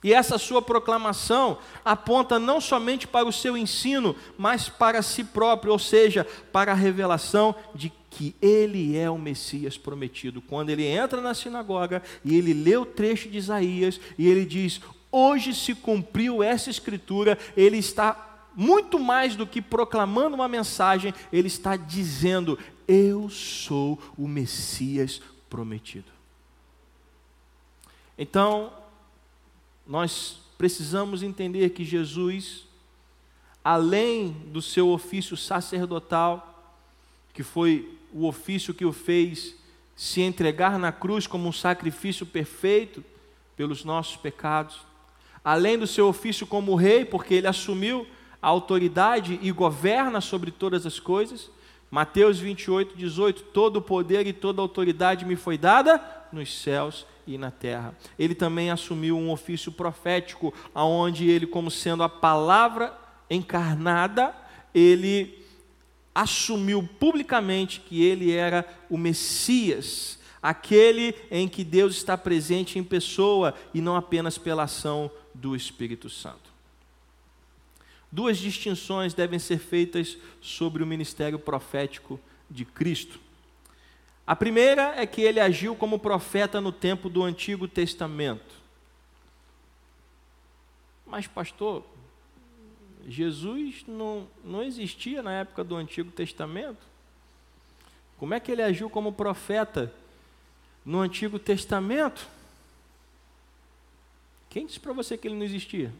E 0.02 0.14
essa 0.14 0.38
sua 0.38 0.62
proclamação 0.62 1.58
aponta 1.84 2.38
não 2.38 2.58
somente 2.58 3.06
para 3.06 3.28
o 3.28 3.32
seu 3.32 3.54
ensino, 3.54 4.16
mas 4.38 4.68
para 4.68 5.02
si 5.02 5.22
próprio, 5.22 5.72
ou 5.72 5.78
seja, 5.78 6.26
para 6.50 6.72
a 6.72 6.74
revelação 6.74 7.54
de 7.74 7.92
que 8.08 8.34
ele 8.40 8.96
é 8.96 9.10
o 9.10 9.18
Messias 9.18 9.76
prometido. 9.76 10.40
Quando 10.40 10.70
ele 10.70 10.86
entra 10.86 11.20
na 11.20 11.34
sinagoga 11.34 12.02
e 12.24 12.34
ele 12.34 12.54
lê 12.54 12.76
o 12.76 12.86
trecho 12.86 13.28
de 13.28 13.36
Isaías 13.36 14.00
e 14.18 14.26
ele 14.26 14.46
diz: 14.46 14.80
Hoje 15.12 15.54
se 15.54 15.74
cumpriu 15.74 16.42
essa 16.42 16.70
escritura, 16.70 17.38
ele 17.56 17.78
está 17.78 18.48
muito 18.54 18.98
mais 18.98 19.36
do 19.36 19.46
que 19.46 19.60
proclamando 19.60 20.34
uma 20.34 20.48
mensagem, 20.48 21.14
ele 21.32 21.48
está 21.48 21.76
dizendo: 21.76 22.58
Eu 22.86 23.28
sou 23.28 23.98
o 24.16 24.28
Messias 24.28 25.20
prometido. 25.48 26.10
Então, 28.16 28.72
nós 29.86 30.40
precisamos 30.58 31.22
entender 31.22 31.70
que 31.70 31.84
Jesus, 31.84 32.66
além 33.64 34.32
do 34.52 34.60
seu 34.60 34.90
ofício 34.90 35.36
sacerdotal, 35.36 36.46
que 37.32 37.42
foi 37.42 37.98
o 38.12 38.26
ofício 38.26 38.74
que 38.74 38.84
o 38.84 38.92
fez 38.92 39.56
se 39.96 40.20
entregar 40.20 40.78
na 40.78 40.92
cruz 40.92 41.26
como 41.26 41.48
um 41.48 41.52
sacrifício 41.52 42.26
perfeito 42.26 43.04
pelos 43.56 43.84
nossos 43.84 44.16
pecados, 44.16 44.89
além 45.44 45.78
do 45.78 45.86
seu 45.86 46.08
ofício 46.08 46.46
como 46.46 46.74
rei, 46.74 47.04
porque 47.04 47.34
ele 47.34 47.46
assumiu 47.46 48.06
a 48.42 48.48
autoridade 48.48 49.38
e 49.42 49.50
governa 49.52 50.20
sobre 50.20 50.50
todas 50.50 50.86
as 50.86 50.98
coisas. 50.98 51.50
Mateus 51.90 52.38
28, 52.38 52.96
18: 52.96 53.42
Todo 53.44 53.76
o 53.78 53.82
poder 53.82 54.26
e 54.26 54.32
toda 54.32 54.60
a 54.60 54.64
autoridade 54.64 55.24
me 55.24 55.36
foi 55.36 55.58
dada 55.58 56.00
nos 56.32 56.56
céus 56.60 57.06
e 57.26 57.36
na 57.36 57.50
terra. 57.50 57.94
Ele 58.18 58.34
também 58.34 58.70
assumiu 58.70 59.18
um 59.18 59.30
ofício 59.30 59.72
profético, 59.72 60.54
aonde 60.74 61.28
ele, 61.28 61.46
como 61.46 61.70
sendo 61.70 62.02
a 62.02 62.08
palavra 62.08 62.96
encarnada, 63.28 64.34
ele 64.74 65.38
assumiu 66.14 66.88
publicamente 66.98 67.80
que 67.80 68.04
ele 68.04 68.32
era 68.32 68.66
o 68.88 68.98
Messias, 68.98 70.18
aquele 70.42 71.14
em 71.30 71.48
que 71.48 71.62
Deus 71.62 71.96
está 71.96 72.16
presente 72.16 72.78
em 72.78 72.84
pessoa 72.84 73.54
e 73.72 73.80
não 73.80 73.96
apenas 73.96 74.36
pela 74.38 74.64
ação 74.64 75.10
do 75.40 75.56
Espírito 75.56 76.10
Santo. 76.10 76.50
Duas 78.12 78.38
distinções 78.38 79.14
devem 79.14 79.38
ser 79.38 79.58
feitas 79.58 80.18
sobre 80.40 80.82
o 80.82 80.86
ministério 80.86 81.38
profético 81.38 82.20
de 82.50 82.64
Cristo. 82.64 83.18
A 84.26 84.36
primeira 84.36 84.94
é 85.00 85.06
que 85.06 85.22
ele 85.22 85.40
agiu 85.40 85.74
como 85.74 85.98
profeta 85.98 86.60
no 86.60 86.72
tempo 86.72 87.08
do 87.08 87.22
Antigo 87.22 87.66
Testamento. 87.66 88.60
Mas, 91.06 91.26
pastor, 91.26 91.84
Jesus 93.08 93.84
não, 93.86 94.28
não 94.44 94.62
existia 94.62 95.22
na 95.22 95.32
época 95.32 95.64
do 95.64 95.74
Antigo 95.76 96.10
Testamento? 96.10 96.86
Como 98.18 98.34
é 98.34 98.40
que 98.40 98.52
ele 98.52 98.62
agiu 98.62 98.90
como 98.90 99.12
profeta 99.12 99.92
no 100.84 101.00
Antigo 101.00 101.38
Testamento? 101.38 102.28
Quem 104.50 104.66
disse 104.66 104.80
para 104.80 104.92
você 104.92 105.16
que 105.16 105.28
ele 105.28 105.36
não 105.36 105.44
existia? 105.44 105.92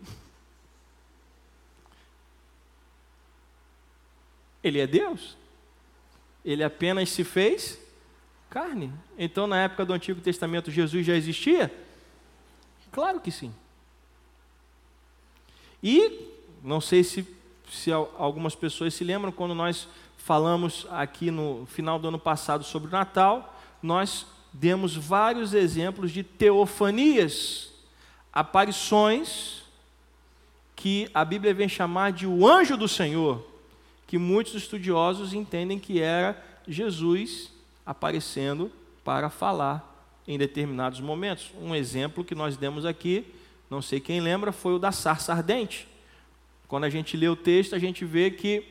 Ele 4.63 4.81
é 4.81 4.87
Deus. 4.87 5.37
Ele 6.45 6.63
apenas 6.63 7.09
se 7.11 7.25
fez 7.25 7.79
carne. 8.51 8.93
Então, 9.17 9.47
na 9.47 9.63
época 9.63 9.87
do 9.87 9.93
Antigo 9.93 10.21
Testamento, 10.21 10.71
Jesus 10.71 11.07
já 11.07 11.15
existia? 11.15 11.73
Claro 12.91 13.21
que 13.21 13.31
sim. 13.31 13.55
E, 15.83 16.29
não 16.63 16.81
sei 16.81 17.05
se, 17.05 17.27
se 17.71 17.93
algumas 17.93 18.55
pessoas 18.57 18.93
se 18.93 19.05
lembram, 19.05 19.31
quando 19.31 19.55
nós 19.55 19.89
falamos 20.19 20.87
aqui 20.91 21.31
no 21.31 21.67
final 21.67 21.99
do 21.99 22.09
ano 22.09 22.19
passado 22.19 22.65
sobre 22.65 22.89
o 22.89 22.93
Natal, 22.93 23.59
nós 23.83 24.27
demos 24.53 24.97
vários 24.97 25.55
exemplos 25.55 26.11
de 26.11 26.23
teofanias, 26.25 27.70
aparições 28.33 29.63
que 30.77 31.11
a 31.13 31.25
Bíblia 31.25 31.53
vem 31.53 31.69
chamar 31.69 32.13
de 32.13 32.27
o 32.27 32.47
anjo 32.47 32.77
do 32.77 32.89
Senhor 32.89 33.51
que 34.11 34.19
muitos 34.19 34.55
estudiosos 34.55 35.33
entendem 35.33 35.79
que 35.79 36.01
era 36.01 36.37
Jesus 36.67 37.53
aparecendo 37.87 38.69
para 39.05 39.31
falar 39.31 39.89
em 40.27 40.37
determinados 40.37 40.99
momentos. 40.99 41.53
Um 41.61 41.77
exemplo 41.77 42.25
que 42.25 42.35
nós 42.35 42.57
demos 42.57 42.85
aqui, 42.85 43.25
não 43.71 43.81
sei 43.81 44.01
quem 44.01 44.21
lembra, 44.21 44.51
foi 44.51 44.75
o 44.75 44.81
da 44.81 44.91
sarça 44.91 45.33
ardente. 45.33 45.87
Quando 46.67 46.83
a 46.83 46.91
gente 46.91 47.17
lê 47.17 47.29
o 47.29 47.37
texto, 47.37 47.77
a 47.77 47.79
gente 47.79 48.05
vê 48.05 48.33
que 48.33 48.65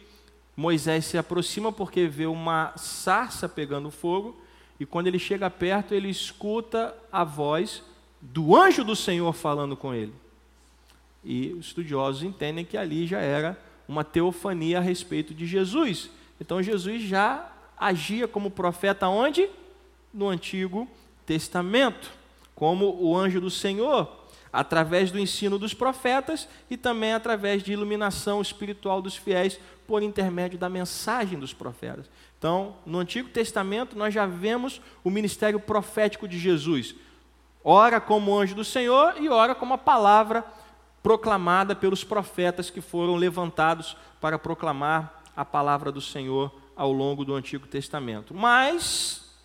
Moisés 0.58 1.06
se 1.06 1.18
aproxima 1.18 1.72
porque 1.72 2.06
vê 2.06 2.26
uma 2.26 2.74
sarça 2.76 3.48
pegando 3.48 3.90
fogo, 3.90 4.38
e 4.78 4.86
quando 4.86 5.08
ele 5.08 5.20
chega 5.20 5.50
perto, 5.50 5.94
ele 5.94 6.10
escuta 6.10 6.94
a 7.10 7.24
voz 7.24 7.82
do 8.22 8.56
anjo 8.56 8.84
do 8.84 8.96
Senhor 8.96 9.32
falando 9.34 9.76
com 9.76 9.94
ele. 9.94 10.14
E 11.24 11.54
os 11.54 11.68
estudiosos 11.68 12.24
entendem 12.24 12.66
que 12.66 12.78
ali 12.78 13.06
já 13.06 13.20
era 13.20 13.60
uma 13.88 14.04
teofania 14.04 14.78
a 14.78 14.82
respeito 14.82 15.34
de 15.34 15.46
Jesus. 15.46 16.10
Então 16.40 16.62
Jesus 16.62 17.02
já 17.02 17.52
agia 17.78 18.28
como 18.28 18.52
profeta 18.52 19.08
onde? 19.08 19.50
No 20.14 20.28
Antigo 20.28 20.88
Testamento, 21.26 22.12
como 22.56 22.98
o 23.02 23.16
anjo 23.16 23.40
do 23.40 23.50
Senhor, 23.50 24.20
através 24.52 25.12
do 25.12 25.20
ensino 25.20 25.60
dos 25.60 25.74
profetas 25.74 26.48
e 26.70 26.76
também 26.76 27.14
através 27.14 27.62
de 27.62 27.72
iluminação 27.72 28.42
espiritual 28.42 29.02
dos 29.02 29.16
fiéis 29.16 29.60
por 29.88 30.02
intermédio 30.02 30.58
da 30.58 30.70
mensagem 30.70 31.38
dos 31.38 31.54
profetas. 31.54 32.10
Então, 32.38 32.76
no 32.86 33.00
Antigo 33.00 33.30
Testamento 33.30 33.98
nós 33.98 34.14
já 34.14 34.26
vemos 34.26 34.82
o 35.04 35.10
ministério 35.10 35.60
profético 35.60 36.28
de 36.28 36.40
Jesus. 36.40 36.96
Ora 37.64 38.00
como 38.00 38.38
anjo 38.38 38.56
do 38.56 38.64
Senhor 38.64 39.16
e 39.20 39.28
ora 39.30 39.54
como 39.54 39.74
a 39.74 39.78
palavra 39.78 40.46
proclamada 41.04 41.76
pelos 41.76 42.04
profetas 42.04 42.70
que 42.70 42.82
foram 42.82 43.16
levantados 43.16 43.96
para 44.20 44.40
proclamar 44.40 45.22
a 45.36 45.46
palavra 45.46 45.92
do 45.92 46.02
Senhor 46.02 46.52
ao 46.76 46.92
longo 46.92 47.26
do 47.26 47.36
Antigo 47.36 47.68
Testamento. 47.68 48.34
Mas, 48.34 49.36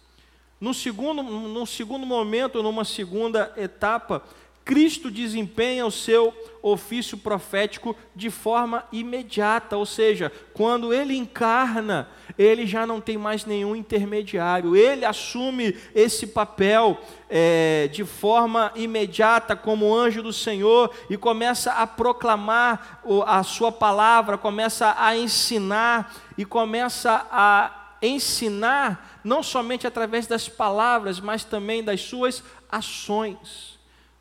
no 0.61 0.73
segundo, 0.73 1.23
no 1.23 1.67
segundo 1.67 2.07
momento, 2.07 2.63
numa 2.63 2.85
segunda 2.85 3.53
etapa, 3.57 4.23
Cristo 4.65 5.11
desempenha 5.11 5.85
o 5.85 5.91
seu 5.91 6.33
ofício 6.63 7.19
profético 7.19 7.95
de 8.17 8.31
forma 8.31 8.85
imediata, 8.91 9.77
ou 9.77 9.85
seja, 9.85 10.33
quando 10.55 10.95
ele 10.95 11.15
encarna, 11.15 12.09
ele 12.39 12.67
já 12.67 12.87
não 12.87 12.99
tem 12.99 13.19
mais 13.19 13.45
nenhum 13.45 13.77
intermediário, 13.77 14.75
ele 14.75 15.05
assume 15.05 15.77
esse 15.95 16.29
papel 16.29 16.99
é, 17.29 17.91
de 17.93 18.07
forma 18.07 18.73
imediata 18.75 19.55
como 19.55 19.95
anjo 19.95 20.23
do 20.23 20.33
Senhor 20.33 20.91
e 21.11 21.19
começa 21.19 21.73
a 21.73 21.87
proclamar 21.87 23.03
a 23.27 23.43
sua 23.43 23.71
palavra, 23.71 24.39
começa 24.39 24.95
a 24.99 25.15
ensinar 25.15 26.15
e 26.39 26.45
começa 26.47 27.27
a 27.31 27.99
ensinar 28.01 29.21
não 29.23 29.43
somente 29.43 29.87
através 29.87 30.27
das 30.27 30.49
palavras, 30.49 31.21
mas 31.21 31.45
também 31.45 31.85
das 31.85 32.01
suas 32.01 32.43
ações. 32.71 33.75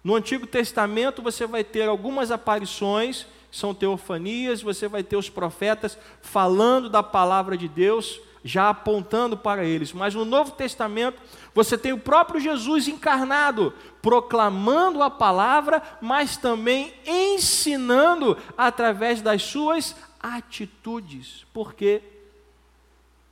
No 0.04 0.16
Antigo 0.16 0.46
Testamento 0.46 1.22
você 1.22 1.48
vai 1.48 1.64
ter 1.64 1.88
algumas 1.88 2.30
aparições, 2.30 3.26
são 3.50 3.74
teofanias, 3.74 4.62
você 4.62 4.88
vai 4.88 5.02
ter 5.02 5.16
os 5.16 5.30
profetas 5.30 5.98
falando 6.22 6.90
da 6.90 7.02
palavra 7.02 7.56
de 7.56 7.70
Deus, 7.70 8.20
já 8.44 8.70
apontando 8.70 9.38
para 9.38 9.64
eles. 9.64 9.94
Mas 9.94 10.14
no 10.14 10.26
Novo 10.26 10.52
Testamento 10.52 11.22
você 11.56 11.78
tem 11.78 11.94
o 11.94 12.00
próprio 12.00 12.42
Jesus 12.42 12.90
encarnado, 12.90 13.74
proclamando 14.02 15.02
a 15.02 15.10
palavra, 15.10 15.82
mas 16.02 16.36
também 16.36 16.94
ensinando 17.06 18.38
através 18.58 19.22
das 19.22 19.44
suas 19.44 19.96
atitudes. 20.20 21.46
Porque 21.54 22.02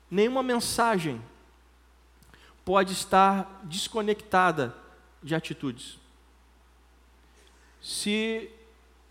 nenhuma 0.09 0.41
mensagem 0.41 1.21
pode 2.63 2.93
estar 2.93 3.59
desconectada 3.65 4.73
de 5.21 5.35
atitudes 5.35 6.00
se 7.81 8.49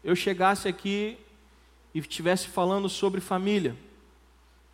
eu 0.04 0.14
chegasse 0.14 0.68
aqui 0.68 1.18
e 1.92 1.98
estivesse 1.98 2.48
falando 2.48 2.88
sobre 2.88 3.20
família, 3.20 3.76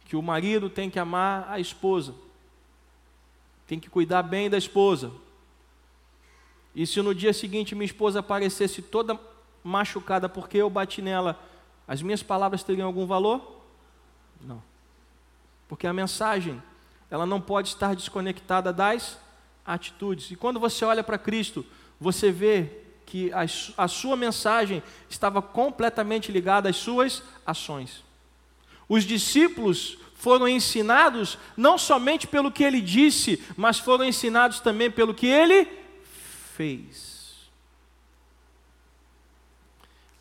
que 0.04 0.14
o 0.14 0.22
marido 0.22 0.68
tem 0.68 0.90
que 0.90 0.98
amar 0.98 1.46
a 1.48 1.58
esposa, 1.58 2.14
tem 3.66 3.80
que 3.80 3.88
cuidar 3.88 4.22
bem 4.22 4.48
da 4.48 4.58
esposa. 4.58 5.10
E 6.74 6.86
se 6.86 7.00
no 7.00 7.14
dia 7.14 7.32
seguinte 7.32 7.74
minha 7.74 7.86
esposa 7.86 8.20
aparecesse 8.20 8.82
toda 8.82 9.18
machucada 9.64 10.28
porque 10.28 10.58
eu 10.58 10.68
bati 10.68 11.00
nela, 11.00 11.42
as 11.88 12.02
minhas 12.02 12.22
palavras 12.22 12.62
teriam 12.62 12.86
algum 12.86 13.06
valor? 13.06 13.62
Não. 14.40 14.62
Porque 15.66 15.86
a 15.86 15.92
mensagem, 15.92 16.62
ela 17.10 17.24
não 17.24 17.40
pode 17.40 17.68
estar 17.68 17.96
desconectada 17.96 18.72
das 18.72 19.18
atitudes. 19.64 20.30
E 20.30 20.36
quando 20.36 20.60
você 20.60 20.84
olha 20.84 21.02
para 21.02 21.18
Cristo, 21.18 21.64
você 21.98 22.30
vê 22.30 22.85
que 23.06 23.32
a, 23.32 23.46
a 23.84 23.88
sua 23.88 24.16
mensagem 24.16 24.82
estava 25.08 25.40
completamente 25.40 26.32
ligada 26.32 26.68
às 26.68 26.76
suas 26.76 27.22
ações. 27.46 28.04
Os 28.88 29.04
discípulos 29.04 29.96
foram 30.14 30.48
ensinados 30.48 31.38
não 31.56 31.78
somente 31.78 32.26
pelo 32.26 32.50
que 32.50 32.64
ele 32.64 32.80
disse, 32.80 33.42
mas 33.56 33.78
foram 33.78 34.04
ensinados 34.04 34.60
também 34.60 34.90
pelo 34.90 35.14
que 35.14 35.26
ele 35.26 35.68
fez. 36.56 37.14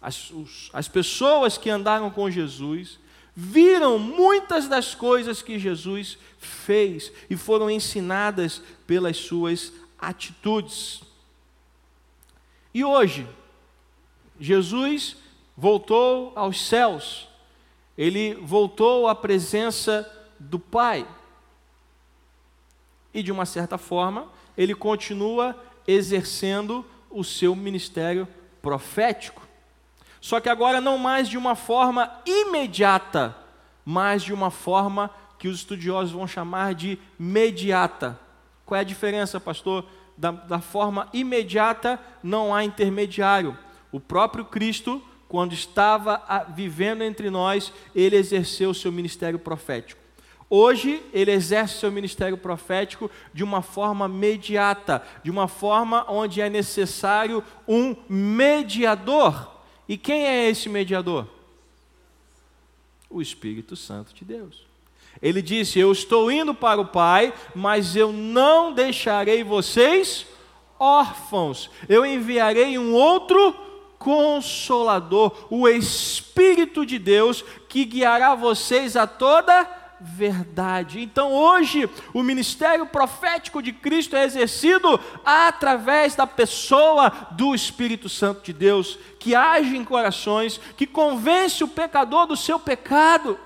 As, 0.01 0.29
os, 0.29 0.69
as 0.71 0.87
pessoas 0.87 1.57
que 1.57 1.69
andaram 1.69 2.11
com 2.11 2.29
Jesus 2.29 2.99
viram 3.35 3.97
muitas 3.97 4.67
das 4.67 4.93
coisas 4.93 5.41
que 5.41 5.57
Jesus 5.57 6.17
fez 6.37 7.11
e 7.29 7.35
foram 7.35 7.69
ensinadas 7.69 8.61
pelas 8.85 9.17
suas 9.17 9.73
atitudes. 9.97 11.01
E 12.75 12.83
hoje, 12.83 13.25
Jesus 14.37 15.15
voltou 15.55 16.33
aos 16.35 16.67
céus, 16.67 17.25
ele 17.97 18.33
voltou 18.33 19.07
à 19.07 19.15
presença 19.15 20.05
do 20.37 20.59
Pai. 20.59 21.07
E 23.13 23.23
de 23.23 23.31
uma 23.31 23.45
certa 23.45 23.77
forma, 23.77 24.27
ele 24.57 24.75
continua 24.75 25.57
exercendo 25.87 26.85
o 27.09 27.23
seu 27.23 27.55
ministério 27.55 28.27
profético. 28.61 29.41
Só 30.19 30.41
que 30.41 30.49
agora 30.49 30.81
não 30.81 30.97
mais 30.97 31.29
de 31.29 31.37
uma 31.37 31.55
forma 31.55 32.11
imediata, 32.25 33.33
mas 33.85 34.21
de 34.21 34.33
uma 34.33 34.51
forma 34.51 35.09
que 35.39 35.47
os 35.47 35.59
estudiosos 35.59 36.11
vão 36.11 36.27
chamar 36.27 36.75
de 36.75 36.99
mediata. 37.17 38.19
Qual 38.65 38.77
é 38.77 38.81
a 38.81 38.83
diferença, 38.83 39.39
pastor, 39.39 39.85
da, 40.17 40.31
da 40.31 40.59
forma 40.59 41.09
imediata, 41.13 41.99
não 42.23 42.53
há 42.53 42.63
intermediário. 42.63 43.57
O 43.91 43.99
próprio 43.99 44.45
Cristo, 44.45 45.01
quando 45.27 45.53
estava 45.53 46.21
vivendo 46.55 47.01
entre 47.01 47.29
nós, 47.29 47.71
ele 47.93 48.15
exerceu 48.15 48.69
o 48.69 48.75
seu 48.75 48.91
ministério 48.91 49.39
profético. 49.39 50.05
Hoje, 50.49 51.01
ele 51.11 51.31
exerce 51.31 51.79
seu 51.79 51.91
ministério 51.91 52.37
profético 52.37 53.09
de 53.33 53.43
uma 53.43 53.61
forma 53.61 54.07
mediata, 54.07 55.03
de 55.23 55.31
uma 55.31 55.47
forma 55.47 56.05
onde 56.07 56.39
é 56.39 56.49
necessário 56.49 57.43
um 57.67 57.95
mediador. 58.07 59.55
E 59.87 59.97
quem 59.97 60.25
é 60.25 60.49
esse 60.49 60.69
mediador? 60.69 61.27
O 63.09 63.21
Espírito 63.21 63.75
Santo 63.75 64.13
de 64.13 64.23
Deus. 64.23 64.65
Ele 65.21 65.41
disse: 65.41 65.79
Eu 65.79 65.91
estou 65.91 66.31
indo 66.31 66.53
para 66.53 66.79
o 66.79 66.85
Pai, 66.85 67.33
mas 67.53 67.95
eu 67.95 68.11
não 68.11 68.73
deixarei 68.73 69.43
vocês 69.43 70.25
órfãos. 70.79 71.69
Eu 71.87 72.05
enviarei 72.05 72.77
um 72.77 72.93
outro 72.93 73.55
consolador, 73.97 75.47
o 75.49 75.67
Espírito 75.67 76.85
de 76.85 76.99
Deus, 76.99 77.43
que 77.67 77.85
guiará 77.85 78.35
vocês 78.35 78.95
a 78.95 79.07
toda 79.07 79.67
verdade. 79.99 81.01
Então, 81.01 81.33
hoje, 81.33 81.89
o 82.13 82.21
ministério 82.21 82.85
profético 82.85 83.61
de 83.61 83.71
Cristo 83.71 84.15
é 84.15 84.23
exercido 84.23 84.99
através 85.23 86.15
da 86.15 86.27
pessoa 86.27 87.11
do 87.31 87.55
Espírito 87.55 88.09
Santo 88.09 88.43
de 88.43 88.53
Deus, 88.53 88.99
que 89.19 89.33
age 89.33 89.75
em 89.75 89.83
corações, 89.83 90.59
que 90.77 90.85
convence 90.85 91.63
o 91.63 91.67
pecador 91.67 92.27
do 92.27 92.35
seu 92.35 92.59
pecado 92.59 93.39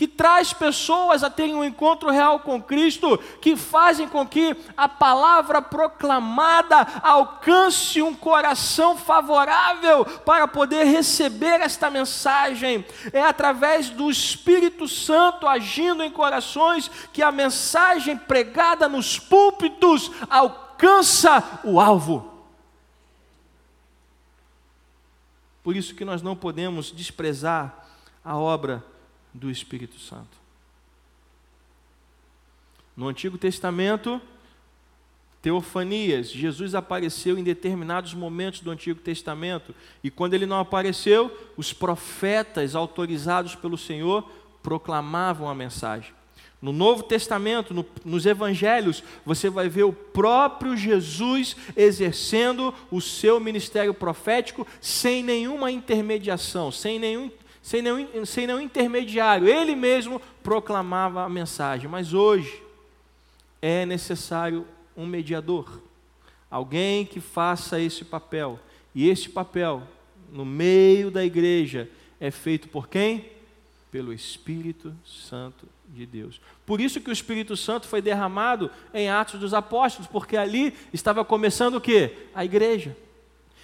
que 0.00 0.08
traz 0.08 0.50
pessoas 0.54 1.22
a 1.22 1.28
terem 1.28 1.54
um 1.54 1.62
encontro 1.62 2.08
real 2.08 2.40
com 2.40 2.62
Cristo, 2.62 3.18
que 3.38 3.54
fazem 3.54 4.08
com 4.08 4.26
que 4.26 4.56
a 4.74 4.88
palavra 4.88 5.60
proclamada 5.60 6.86
alcance 7.02 8.00
um 8.00 8.14
coração 8.14 8.96
favorável 8.96 10.06
para 10.24 10.48
poder 10.48 10.84
receber 10.84 11.60
esta 11.60 11.90
mensagem. 11.90 12.82
É 13.12 13.22
através 13.22 13.90
do 13.90 14.10
Espírito 14.10 14.88
Santo 14.88 15.46
agindo 15.46 16.02
em 16.02 16.10
corações 16.10 16.90
que 17.12 17.22
a 17.22 17.30
mensagem 17.30 18.16
pregada 18.16 18.88
nos 18.88 19.18
púlpitos 19.18 20.10
alcança 20.30 21.60
o 21.62 21.78
alvo. 21.78 22.26
Por 25.62 25.76
isso 25.76 25.94
que 25.94 26.06
nós 26.06 26.22
não 26.22 26.34
podemos 26.34 26.90
desprezar 26.90 27.84
a 28.24 28.38
obra 28.38 28.82
do 29.32 29.50
Espírito 29.50 29.98
Santo. 29.98 30.38
No 32.96 33.08
Antigo 33.08 33.38
Testamento, 33.38 34.20
teofanias, 35.40 36.30
Jesus 36.30 36.74
apareceu 36.74 37.38
em 37.38 37.42
determinados 37.42 38.12
momentos 38.12 38.60
do 38.60 38.70
Antigo 38.70 39.00
Testamento, 39.00 39.74
e 40.02 40.10
quando 40.10 40.34
ele 40.34 40.46
não 40.46 40.58
apareceu, 40.60 41.34
os 41.56 41.72
profetas 41.72 42.74
autorizados 42.74 43.54
pelo 43.54 43.78
Senhor 43.78 44.30
proclamavam 44.62 45.48
a 45.48 45.54
mensagem. 45.54 46.12
No 46.60 46.72
Novo 46.72 47.02
Testamento, 47.02 47.72
no, 47.72 47.86
nos 48.04 48.26
Evangelhos, 48.26 49.02
você 49.24 49.48
vai 49.48 49.66
ver 49.66 49.84
o 49.84 49.94
próprio 49.94 50.76
Jesus 50.76 51.56
exercendo 51.74 52.74
o 52.90 53.00
seu 53.00 53.40
ministério 53.40 53.94
profético 53.94 54.66
sem 54.78 55.22
nenhuma 55.22 55.70
intermediação, 55.70 56.70
sem 56.70 56.98
nenhum 56.98 57.30
sem 57.62 57.82
nenhum, 57.82 58.24
sem 58.24 58.46
nenhum 58.46 58.60
intermediário, 58.60 59.48
ele 59.48 59.76
mesmo 59.76 60.20
proclamava 60.42 61.22
a 61.24 61.28
mensagem. 61.28 61.88
Mas 61.88 62.14
hoje 62.14 62.62
é 63.60 63.84
necessário 63.84 64.66
um 64.96 65.06
mediador, 65.06 65.80
alguém 66.50 67.04
que 67.04 67.20
faça 67.20 67.80
esse 67.80 68.04
papel. 68.04 68.58
E 68.94 69.08
esse 69.08 69.28
papel, 69.28 69.82
no 70.32 70.44
meio 70.44 71.10
da 71.10 71.24
igreja, 71.24 71.88
é 72.18 72.30
feito 72.30 72.68
por 72.68 72.88
quem? 72.88 73.30
Pelo 73.90 74.12
Espírito 74.12 74.94
Santo 75.04 75.66
de 75.88 76.06
Deus. 76.06 76.40
Por 76.64 76.80
isso 76.80 77.00
que 77.00 77.10
o 77.10 77.12
Espírito 77.12 77.56
Santo 77.56 77.88
foi 77.88 78.00
derramado 78.00 78.70
em 78.94 79.08
Atos 79.08 79.40
dos 79.40 79.54
Apóstolos, 79.54 80.08
porque 80.08 80.36
ali 80.36 80.74
estava 80.92 81.24
começando 81.24 81.76
o 81.76 81.80
quê? 81.80 82.16
A 82.34 82.44
igreja. 82.44 82.96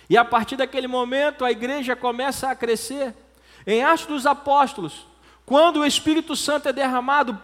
E 0.08 0.16
a 0.16 0.24
partir 0.24 0.56
daquele 0.56 0.86
momento 0.86 1.44
a 1.44 1.50
igreja 1.50 1.96
começa 1.96 2.50
a 2.50 2.54
crescer. 2.54 3.14
Em 3.66 3.82
Atos 3.82 4.06
dos 4.06 4.26
Apóstolos, 4.26 5.06
quando 5.44 5.80
o 5.80 5.86
Espírito 5.86 6.36
Santo 6.36 6.68
é 6.68 6.72
derramado, 6.72 7.40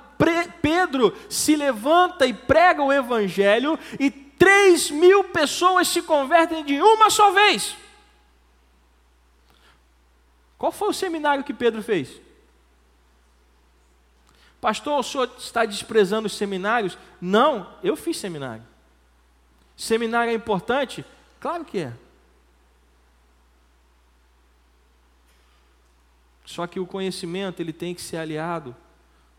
Pedro 0.61 1.17
se 1.29 1.57
levanta 1.57 2.27
e 2.27 2.33
prega 2.33 2.83
o 2.83 2.93
Evangelho 2.93 3.79
e 3.99 4.11
três 4.11 4.91
mil 4.91 5.25
pessoas 5.25 5.89
se 5.89 6.03
convertem 6.03 6.65
de 6.65 6.81
uma 6.81 7.11
só 7.11 7.31
vez. 7.33 7.77
Qual 10.57 10.71
foi 10.71 10.91
o 10.91 10.95
seminário 10.95 11.43
que 11.43 11.53
Pedro 11.53 11.83
fez? 11.83 12.21
Pastor, 14.61 15.01
o 15.01 15.03
senhor 15.03 15.29
está 15.37 15.65
desprezando 15.65 16.27
os 16.27 16.37
seminários? 16.37 16.97
Não, 17.21 17.69
eu 17.83 17.97
fiz 17.97 18.17
seminário. 18.17 18.63
Seminário 19.77 20.31
é 20.31 20.35
importante? 20.35 21.05
Claro 21.41 21.65
que 21.65 21.79
é. 21.79 21.93
Só 26.53 26.67
que 26.67 26.79
o 26.79 26.87
conhecimento 26.87 27.61
ele 27.61 27.73
tem 27.73 27.95
que 27.95 28.03
ser 28.03 28.19
aliado 28.19 28.77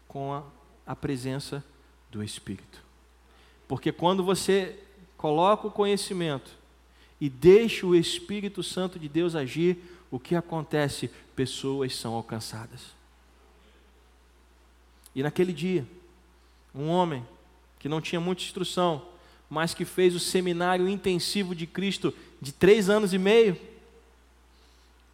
com 0.08 0.34
a, 0.34 0.42
a 0.84 0.96
presença 0.96 1.64
do 2.10 2.24
Espírito. 2.24 2.84
Porque 3.68 3.92
quando 3.92 4.24
você 4.24 4.80
coloca 5.16 5.68
o 5.68 5.72
conhecimento 5.72 6.50
e 7.22 7.30
deixa 7.30 7.86
o 7.86 7.96
Espírito 7.96 8.64
Santo 8.64 8.98
de 8.98 9.08
Deus 9.08 9.36
agir, 9.36 9.78
o 10.10 10.20
que 10.20 10.36
acontece? 10.36 11.08
Pessoas 11.36 11.96
são 11.96 12.16
alcançadas. 12.16 12.82
E 15.14 15.22
naquele 15.22 15.54
dia, 15.54 15.86
um 16.74 16.88
homem 16.88 17.24
que 17.78 17.88
não 17.88 18.02
tinha 18.02 18.20
muita 18.20 18.42
instrução, 18.42 19.06
mas 19.48 19.76
que 19.76 19.86
fez 19.86 20.16
o 20.16 20.20
seminário 20.20 20.90
intensivo 20.90 21.54
de 21.54 21.68
Cristo 21.68 22.12
de 22.42 22.52
três 22.52 22.90
anos 22.90 23.14
e 23.14 23.20
meio, 23.20 23.56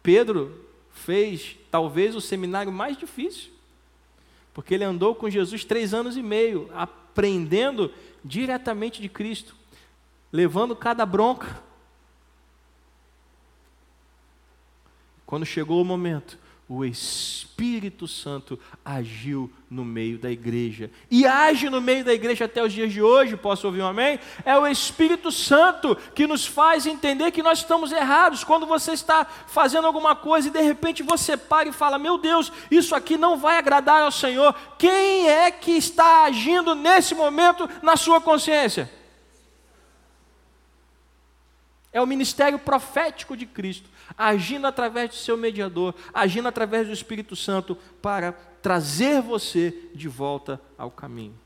Pedro 0.02 0.69
fez 0.92 1.56
talvez 1.70 2.14
o 2.14 2.20
seminário 2.20 2.72
mais 2.72 2.96
difícil, 2.96 3.50
porque 4.52 4.74
ele 4.74 4.84
andou 4.84 5.14
com 5.14 5.30
Jesus 5.30 5.64
três 5.64 5.94
anos 5.94 6.16
e 6.16 6.22
meio, 6.22 6.70
aprendendo 6.74 7.92
diretamente 8.24 9.00
de 9.00 9.08
Cristo, 9.08 9.54
levando 10.32 10.76
cada 10.76 11.06
bronca. 11.06 11.62
Quando 15.24 15.46
chegou 15.46 15.80
o 15.80 15.84
momento 15.84 16.38
o 16.72 16.84
Espírito 16.84 18.06
Santo 18.06 18.56
agiu 18.84 19.52
no 19.68 19.84
meio 19.84 20.20
da 20.20 20.30
igreja. 20.30 20.88
E 21.10 21.26
age 21.26 21.68
no 21.68 21.80
meio 21.80 22.04
da 22.04 22.14
igreja 22.14 22.44
até 22.44 22.62
os 22.62 22.72
dias 22.72 22.92
de 22.92 23.02
hoje, 23.02 23.36
posso 23.36 23.66
ouvir 23.66 23.82
um 23.82 23.88
amém? 23.88 24.20
É 24.44 24.56
o 24.56 24.64
Espírito 24.64 25.32
Santo 25.32 25.96
que 26.14 26.28
nos 26.28 26.46
faz 26.46 26.86
entender 26.86 27.32
que 27.32 27.42
nós 27.42 27.58
estamos 27.58 27.90
errados. 27.90 28.44
Quando 28.44 28.66
você 28.66 28.92
está 28.92 29.24
fazendo 29.24 29.88
alguma 29.88 30.14
coisa 30.14 30.46
e 30.46 30.52
de 30.52 30.60
repente 30.60 31.02
você 31.02 31.36
para 31.36 31.68
e 31.68 31.72
fala: 31.72 31.98
Meu 31.98 32.16
Deus, 32.16 32.52
isso 32.70 32.94
aqui 32.94 33.16
não 33.16 33.36
vai 33.36 33.58
agradar 33.58 34.02
ao 34.02 34.12
Senhor. 34.12 34.54
Quem 34.78 35.28
é 35.28 35.50
que 35.50 35.72
está 35.72 36.22
agindo 36.22 36.76
nesse 36.76 37.16
momento 37.16 37.68
na 37.82 37.96
sua 37.96 38.20
consciência? 38.20 38.88
É 41.92 42.00
o 42.00 42.06
ministério 42.06 42.60
profético 42.60 43.36
de 43.36 43.44
Cristo 43.44 43.90
agindo 44.16 44.66
através 44.66 45.10
do 45.10 45.16
seu 45.16 45.36
mediador, 45.36 45.94
agindo 46.12 46.48
através 46.48 46.86
do 46.86 46.92
Espírito 46.92 47.34
Santo 47.36 47.76
para 48.00 48.32
trazer 48.32 49.20
você 49.22 49.74
de 49.94 50.08
volta 50.08 50.60
ao 50.76 50.90
caminho. 50.90 51.38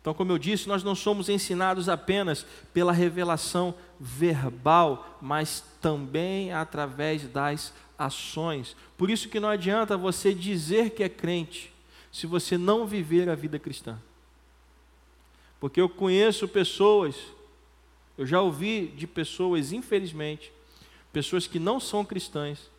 Então, 0.00 0.14
como 0.14 0.30
eu 0.30 0.38
disse, 0.38 0.68
nós 0.68 0.84
não 0.84 0.94
somos 0.94 1.28
ensinados 1.28 1.88
apenas 1.88 2.46
pela 2.72 2.92
revelação 2.92 3.74
verbal, 3.98 5.18
mas 5.20 5.64
também 5.80 6.52
através 6.52 7.26
das 7.26 7.74
ações. 7.98 8.76
Por 8.96 9.10
isso 9.10 9.28
que 9.28 9.40
não 9.40 9.48
adianta 9.48 9.96
você 9.96 10.32
dizer 10.32 10.90
que 10.90 11.02
é 11.02 11.08
crente 11.08 11.72
se 12.12 12.24
você 12.24 12.56
não 12.56 12.86
viver 12.86 13.28
a 13.28 13.34
vida 13.34 13.58
cristã. 13.58 13.98
Porque 15.58 15.80
eu 15.80 15.88
conheço 15.88 16.46
pessoas 16.46 17.16
eu 18.16 18.24
já 18.26 18.40
ouvi 18.40 18.86
de 18.88 19.06
pessoas, 19.06 19.72
infelizmente, 19.72 20.52
pessoas 21.12 21.46
que 21.46 21.58
não 21.58 21.78
são 21.78 22.04
cristãs, 22.04 22.70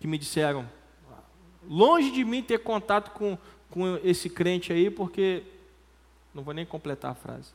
que 0.00 0.06
me 0.06 0.18
disseram: 0.18 0.68
longe 1.68 2.10
de 2.10 2.24
mim 2.24 2.42
ter 2.42 2.58
contato 2.58 3.10
com, 3.12 3.36
com 3.70 3.96
esse 4.02 4.28
crente 4.28 4.72
aí, 4.72 4.90
porque. 4.90 5.42
Não 6.34 6.42
vou 6.42 6.54
nem 6.54 6.64
completar 6.64 7.12
a 7.12 7.14
frase. 7.14 7.50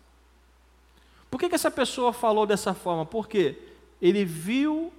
Por 1.29 1.39
que, 1.39 1.47
que 1.47 1.55
essa 1.55 1.71
pessoa 1.71 2.11
falou 2.11 2.45
dessa 2.45 2.73
forma? 2.73 3.05
Porque 3.05 3.57
ele 4.01 4.25
viu 4.25 4.91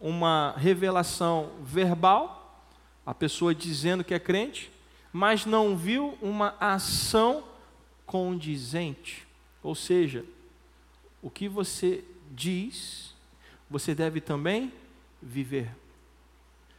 uma 0.00 0.54
revelação 0.56 1.50
verbal, 1.62 2.64
a 3.04 3.12
pessoa 3.12 3.54
dizendo 3.54 4.02
que 4.02 4.14
é 4.14 4.18
crente, 4.18 4.70
mas 5.12 5.44
não 5.44 5.76
viu 5.76 6.16
uma 6.22 6.56
ação 6.58 7.44
condizente. 8.06 9.27
Ou 9.68 9.74
seja, 9.74 10.24
o 11.20 11.28
que 11.28 11.46
você 11.46 12.02
diz, 12.30 13.14
você 13.68 13.94
deve 13.94 14.18
também 14.18 14.72
viver. 15.20 15.76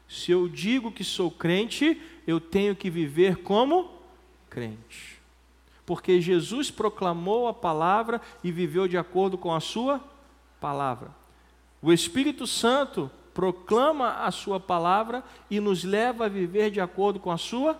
Se 0.08 0.32
eu 0.32 0.50
digo 0.50 0.92
que 0.92 1.04
sou 1.04 1.30
crente, 1.30 2.02
eu 2.26 2.40
tenho 2.40 2.76
que 2.76 2.90
viver 2.90 3.44
como 3.44 3.92
crente. 4.50 5.22
Porque 5.86 6.20
Jesus 6.20 6.72
proclamou 6.72 7.48
a 7.48 7.54
palavra 7.54 8.20
e 8.44 8.52
viveu 8.52 8.88
de 8.88 8.98
acordo 8.98 9.38
com 9.38 9.54
a 9.54 9.60
sua 9.60 10.04
palavra. 10.60 11.12
O 11.84 11.94
Espírito 11.94 12.48
Santo 12.48 13.12
proclama 13.36 14.24
a 14.24 14.32
sua 14.32 14.60
palavra 14.60 15.24
e 15.48 15.60
nos 15.60 15.84
leva 15.84 16.26
a 16.26 16.28
viver 16.28 16.72
de 16.72 16.82
acordo 16.82 17.20
com 17.20 17.30
a 17.30 17.38
sua 17.38 17.80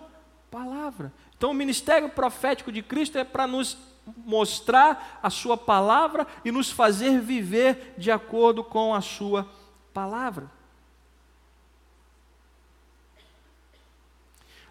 palavra. 0.52 1.12
Então, 1.36 1.50
o 1.50 1.54
ministério 1.54 2.10
profético 2.10 2.70
de 2.70 2.80
Cristo 2.80 3.18
é 3.18 3.24
para 3.24 3.48
nos 3.48 3.89
mostrar 4.24 5.20
a 5.22 5.30
sua 5.30 5.56
palavra 5.56 6.26
e 6.44 6.50
nos 6.50 6.70
fazer 6.70 7.20
viver 7.20 7.94
de 7.96 8.10
acordo 8.10 8.62
com 8.64 8.94
a 8.94 9.00
sua 9.00 9.48
palavra. 9.92 10.50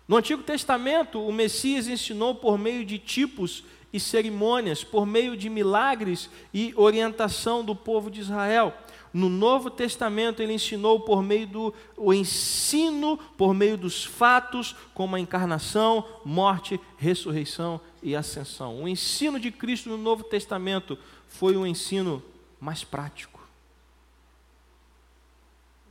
No 0.07 0.17
Antigo 0.17 0.41
Testamento, 0.41 1.23
o 1.23 1.32
Messias 1.32 1.88
ensinou 1.88 2.34
por 2.34 2.57
meio 2.57 2.84
de 2.84 2.97
tipos 2.97 3.63
e 3.93 3.99
cerimônias, 3.99 4.84
por 4.84 5.05
meio 5.05 5.38
de 5.38 5.49
milagres 5.49 6.30
e 6.53 6.73
orientação 6.75 7.63
do 7.63 7.75
povo 7.75 8.09
de 8.09 8.19
Israel. 8.19 8.73
No 9.13 9.30
Novo 9.30 9.69
Testamento, 9.69 10.41
ele 10.41 10.53
ensinou 10.53 10.99
por 10.99 11.23
meio 11.23 11.47
do 11.47 11.73
o 11.97 12.13
ensino, 12.13 13.17
por 13.38 13.53
meio 13.53 13.77
dos 13.77 14.03
fatos, 14.03 14.75
como 14.93 15.15
a 15.15 15.19
encarnação, 15.19 16.05
morte, 16.23 16.80
ressurreição 16.97 17.82
e 18.02 18.16
ascensão. 18.16 18.84
O 18.84 18.88
ensino 18.88 19.39
de 19.39 19.52
Cristo 19.52 19.89
no 19.89 19.97
Novo 19.97 20.24
Testamento 20.24 20.97
foi 21.28 21.56
um 21.58 21.66
ensino 21.66 22.24
mais 22.60 22.84
prático. 22.84 23.39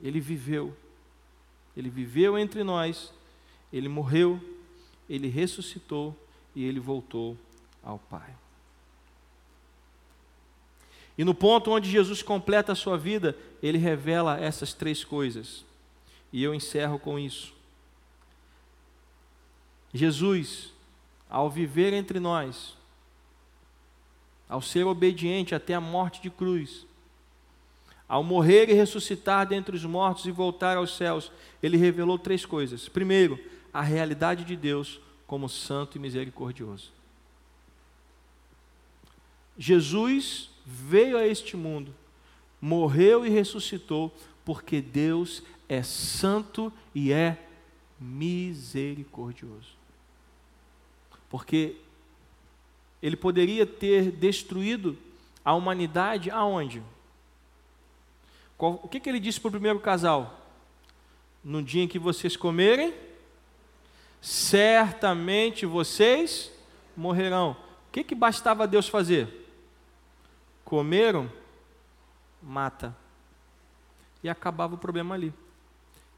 Ele 0.03 0.21
viveu, 0.21 0.77
ele 1.77 1.91
viveu 1.91 2.39
entre 2.39 2.63
nós, 2.63 3.13
ele 3.73 3.89
morreu, 3.89 4.41
ele 5.09 5.29
ressuscitou 5.29 6.17
e 6.55 6.65
ele 6.65 6.79
voltou 6.79 7.37
ao 7.83 7.99
Pai. 7.99 8.35
E 11.17 11.25
no 11.25 11.35
ponto 11.35 11.73
onde 11.73 11.91
Jesus 11.91 12.23
completa 12.23 12.73
a 12.73 12.77
sua 12.77 12.97
vida, 12.97 13.37
ele 13.61 13.77
revela 13.77 14.39
essas 14.39 14.73
três 14.73 15.03
coisas. 15.03 15.65
E 16.33 16.43
eu 16.43 16.55
encerro 16.55 16.97
com 16.97 17.19
isso. 17.19 17.53
Jesus, 19.93 20.73
ao 21.29 21.51
viver 21.51 21.93
entre 21.93 22.19
nós, 22.19 22.77
ao 24.49 24.63
ser 24.63 24.87
obediente 24.87 25.55
até 25.55 25.75
a 25.75 25.81
morte 25.81 26.23
de 26.23 26.31
cruz, 26.31 26.87
ao 28.09 28.25
morrer 28.25 28.71
e 28.71 28.73
ressuscitar 28.73 29.47
dentre 29.47 29.77
os 29.77 29.85
mortos 29.85 30.25
e 30.25 30.31
voltar 30.31 30.79
aos 30.79 30.97
céus, 30.97 31.31
ele 31.63 31.77
revelou 31.77 32.19
três 32.19 32.47
coisas. 32.47 32.89
Primeiro, 32.89 33.39
a 33.73 33.83
realidade 33.83 34.45
de 34.45 34.57
Deus 34.57 34.99
como 35.27 35.49
santo 35.49 35.99
e 35.99 36.01
misericordioso. 36.01 36.91
Jesus 39.59 40.51
veio 40.65 41.19
a 41.19 41.27
este 41.27 41.55
mundo, 41.57 41.95
morreu 42.61 43.27
e 43.27 43.29
ressuscitou, 43.29 44.15
porque 44.45 44.81
Deus 44.81 45.43
é 45.69 45.83
santo 45.83 46.73
e 46.95 47.13
é 47.13 47.47
misericordioso. 48.01 49.78
Porque 51.29 51.77
ele 53.03 53.17
poderia 53.17 53.67
ter 53.67 54.11
destruído 54.11 54.97
a 55.45 55.55
humanidade 55.55 56.31
aonde? 56.31 56.83
o 58.61 58.89
que, 58.89 58.99
que 58.99 59.09
ele 59.09 59.21
disse 59.21 59.41
para 59.41 59.49
o 59.49 59.53
primeiro 59.53 59.79
casal? 59.79 60.41
No 61.45 61.63
dia 61.63 61.85
em 61.85 61.89
que 61.89 61.99
vocês 61.99 62.37
comerem, 62.37 62.93
certamente 64.21 65.65
vocês 65.65 66.51
morrerão. 66.97 67.53
O 67.53 67.93
que, 67.93 68.03
que 68.03 68.17
bastava 68.17 68.67
Deus 68.67 68.89
fazer? 68.89 69.39
comeram, 70.69 71.33
mata. 72.43 72.95
E 74.23 74.29
acabava 74.29 74.75
o 74.75 74.79
problema 74.79 75.15
ali. 75.15 75.33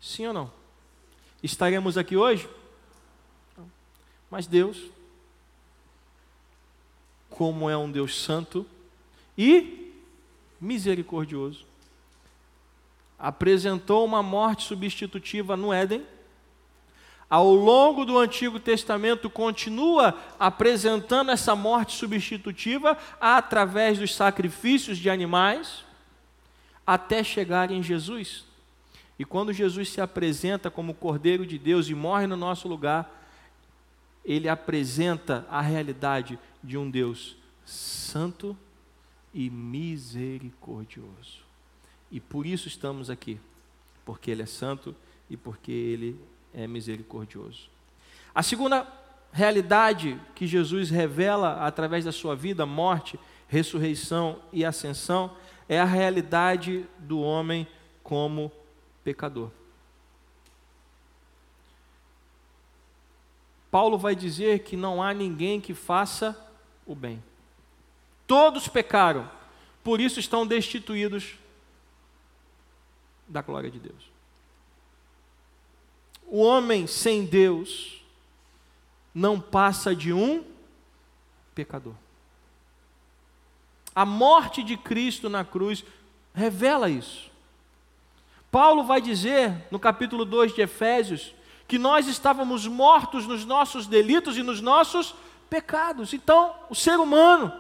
Sim 0.01 0.27
ou 0.27 0.33
não? 0.33 0.53
Estaremos 1.41 1.97
aqui 1.97 2.17
hoje? 2.17 2.51
Mas 4.29 4.49
Deus, 4.49 4.91
como 7.41 7.71
é 7.71 7.75
um 7.75 7.91
Deus 7.91 8.23
santo 8.23 8.67
e 9.35 9.95
misericordioso, 10.61 11.65
apresentou 13.19 14.05
uma 14.05 14.23
morte 14.23 14.65
substitutiva 14.65 15.57
no 15.57 15.73
Éden 15.73 16.05
ao 17.31 17.55
longo 17.55 18.05
do 18.05 18.19
Antigo 18.19 18.61
Testamento, 18.61 19.31
continua 19.31 20.15
apresentando 20.39 21.31
essa 21.31 21.57
morte 21.57 21.97
substitutiva 21.97 22.99
através 23.19 23.99
dos 23.99 24.15
sacrifícios 24.15 24.99
de 24.99 25.09
animais, 25.09 25.83
até 26.87 27.25
chegar 27.25 27.71
em 27.71 27.83
Jesus. 27.83 28.45
E 29.19 29.25
quando 29.25 29.51
Jesus 29.51 29.89
se 29.89 30.03
apresenta 30.03 30.71
como 30.71 30.93
Cordeiro 30.93 31.47
de 31.47 31.59
Deus 31.59 31.89
e 31.89 31.95
morre 31.95 32.27
no 32.27 32.37
nosso 32.37 32.69
lugar, 32.69 33.11
ele 34.23 34.47
apresenta 34.47 35.47
a 35.51 35.63
realidade 35.63 36.39
de 36.63 36.77
um 36.77 36.91
Deus 36.91 37.37
santo 37.65 38.57
e 39.33 39.49
misericordioso. 39.49 41.45
E 42.11 42.19
por 42.21 42.47
isso 42.47 42.69
estamos 42.69 43.09
aqui, 43.09 43.39
porque 44.05 44.31
Ele 44.31 44.43
é 44.43 44.47
santo 44.47 44.95
e 45.29 45.37
porque 45.37 45.71
Ele 45.71 46.19
é 46.53 46.67
misericordioso. 46.67 47.71
A 48.35 48.43
segunda 48.43 48.87
realidade 49.33 50.21
que 50.35 50.47
Jesus 50.47 50.91
revela 50.91 51.65
através 51.65 52.05
da 52.05 52.13
sua 52.13 52.35
vida, 52.35 52.67
morte, 52.67 53.19
ressurreição 53.49 54.41
e 54.53 54.65
ascensão, 54.65 55.37
é 55.69 55.79
a 55.79 55.85
realidade 55.85 56.85
do 56.99 57.21
homem 57.21 57.67
como 58.03 58.51
pecador. 59.05 59.51
Paulo 63.71 63.97
vai 63.97 64.17
dizer 64.17 64.61
que 64.61 64.77
não 64.77 65.01
há 65.01 65.15
ninguém 65.15 65.61
que 65.61 65.75
faça 65.75 66.37
o 66.93 66.95
bem. 66.95 67.23
Todos 68.27 68.69
pecaram, 68.69 69.31
por 69.83 70.01
isso 70.01 70.21
estão 70.21 70.47
destituídos 70.47 71.35
da 73.27 73.43
glória 73.43 73.71
de 73.71 73.79
Deus 73.79 74.11
o 76.31 76.39
homem 76.39 76.87
sem 76.87 77.25
Deus 77.25 78.01
não 79.13 79.41
passa 79.41 79.95
de 79.95 80.13
um 80.13 80.45
pecador. 81.53 81.95
A 83.93 84.07
morte 84.07 84.63
de 84.63 84.77
Cristo 84.77 85.29
na 85.29 85.45
cruz 85.45 85.85
revela 86.33 86.89
isso. 86.89 87.29
Paulo 88.53 88.85
vai 88.85 89.01
dizer 89.01 89.67
no 89.73 89.81
capítulo 89.81 90.25
2 90.25 90.55
de 90.55 90.63
Efésios 90.63 91.35
que 91.67 91.79
nós 91.79 92.07
estávamos 92.07 92.67
mortos 92.69 93.27
nos 93.27 93.45
nossos 93.45 93.89
delitos 93.89 94.37
e 94.37 94.43
nos 94.43 94.61
nossos 94.61 95.13
pecados. 95.13 95.21
Então, 96.15 96.55
o 96.71 96.75
ser 96.75 96.99
humano, 96.99 97.53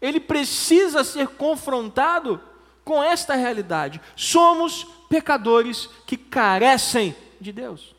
ele 0.00 0.20
precisa 0.20 1.02
ser 1.02 1.28
confrontado 1.28 2.40
com 2.84 3.02
esta 3.02 3.34
realidade. 3.34 4.00
Somos 4.14 4.84
pecadores 5.08 5.86
que 6.06 6.16
carecem 6.16 7.16
de 7.40 7.52
Deus. 7.52 7.94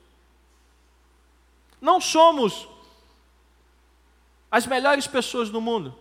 Não 1.81 1.99
somos 1.99 2.67
as 4.51 4.67
melhores 4.67 5.07
pessoas 5.07 5.49
do 5.49 5.59
mundo. 5.59 5.95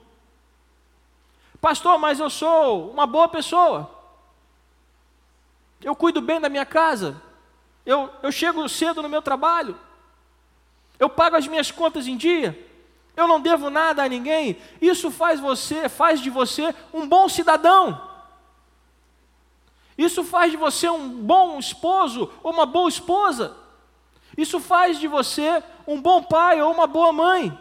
Pastor, 1.60 1.98
mas 1.98 2.20
eu 2.20 2.28
sou 2.28 2.90
uma 2.90 3.06
boa 3.06 3.28
pessoa. 3.28 3.90
Eu 5.82 5.96
cuido 5.96 6.20
bem 6.20 6.40
da 6.40 6.48
minha 6.48 6.66
casa. 6.66 7.20
Eu, 7.84 8.10
eu 8.22 8.30
chego 8.30 8.68
cedo 8.68 9.02
no 9.02 9.08
meu 9.08 9.22
trabalho. 9.22 9.78
Eu 10.98 11.08
pago 11.08 11.36
as 11.36 11.46
minhas 11.46 11.70
contas 11.70 12.06
em 12.06 12.16
dia. 12.16 12.69
Eu 13.16 13.26
não 13.28 13.40
devo 13.40 13.70
nada 13.70 14.02
a 14.02 14.08
ninguém. 14.08 14.56
Isso 14.80 15.10
faz 15.10 15.40
você, 15.40 15.88
faz 15.88 16.20
de 16.20 16.30
você 16.30 16.74
um 16.92 17.08
bom 17.08 17.28
cidadão. 17.28 18.08
Isso 19.96 20.24
faz 20.24 20.50
de 20.50 20.56
você 20.56 20.88
um 20.88 21.22
bom 21.22 21.58
esposo 21.58 22.32
ou 22.42 22.52
uma 22.52 22.64
boa 22.64 22.88
esposa. 22.88 23.56
Isso 24.36 24.58
faz 24.58 24.98
de 24.98 25.06
você 25.06 25.62
um 25.86 26.00
bom 26.00 26.22
pai 26.22 26.62
ou 26.62 26.72
uma 26.72 26.86
boa 26.86 27.12
mãe. 27.12 27.58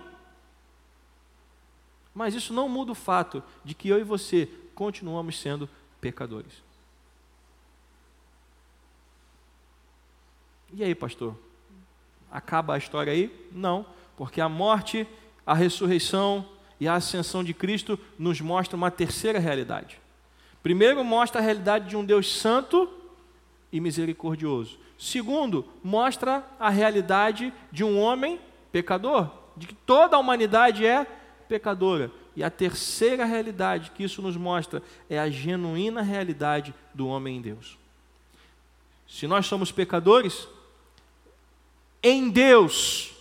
Mas 2.13 2.33
isso 2.33 2.53
não 2.53 2.69
muda 2.69 2.91
o 2.91 2.95
fato 2.95 3.43
de 3.63 3.73
que 3.73 3.89
eu 3.89 3.99
e 3.99 4.03
você 4.03 4.47
continuamos 4.75 5.39
sendo 5.39 5.69
pecadores. 5.99 6.63
E 10.71 10.83
aí, 10.83 10.93
pastor? 10.93 11.35
Acaba 12.31 12.75
a 12.75 12.77
história 12.77 13.11
aí? 13.11 13.49
Não, 13.51 13.85
porque 14.15 14.39
a 14.39 14.47
morte, 14.47 15.07
a 15.49 15.55
ressurreição 15.55 16.45
e 16.79 16.87
a 16.87 16.93
ascensão 16.93 17.43
de 17.43 17.55
Cristo 17.55 17.97
nos 18.19 18.39
mostram 18.39 18.77
uma 18.77 18.91
terceira 18.91 19.39
realidade. 19.39 19.99
Primeiro, 20.61 21.03
mostra 21.03 21.41
a 21.41 21.43
realidade 21.43 21.89
de 21.89 21.97
um 21.97 22.05
Deus 22.05 22.31
santo 22.31 22.87
e 23.71 23.81
misericordioso. 23.81 24.77
Segundo, 24.95 25.65
mostra 25.83 26.45
a 26.59 26.69
realidade 26.69 27.51
de 27.71 27.83
um 27.83 27.99
homem 27.99 28.39
pecador, 28.71 29.31
de 29.57 29.65
que 29.65 29.73
toda 29.73 30.15
a 30.15 30.19
humanidade 30.19 30.85
é 30.85 31.03
pecadora. 31.47 32.11
E 32.35 32.43
a 32.43 32.51
terceira 32.51 33.25
realidade 33.25 33.89
que 33.89 34.03
isso 34.03 34.21
nos 34.21 34.37
mostra 34.37 34.83
é 35.09 35.17
a 35.17 35.31
genuína 35.31 36.03
realidade 36.03 36.75
do 36.93 37.07
homem 37.07 37.37
em 37.37 37.41
Deus. 37.41 37.75
Se 39.07 39.25
nós 39.25 39.47
somos 39.47 39.71
pecadores, 39.71 40.47
em 42.03 42.29
Deus, 42.29 43.15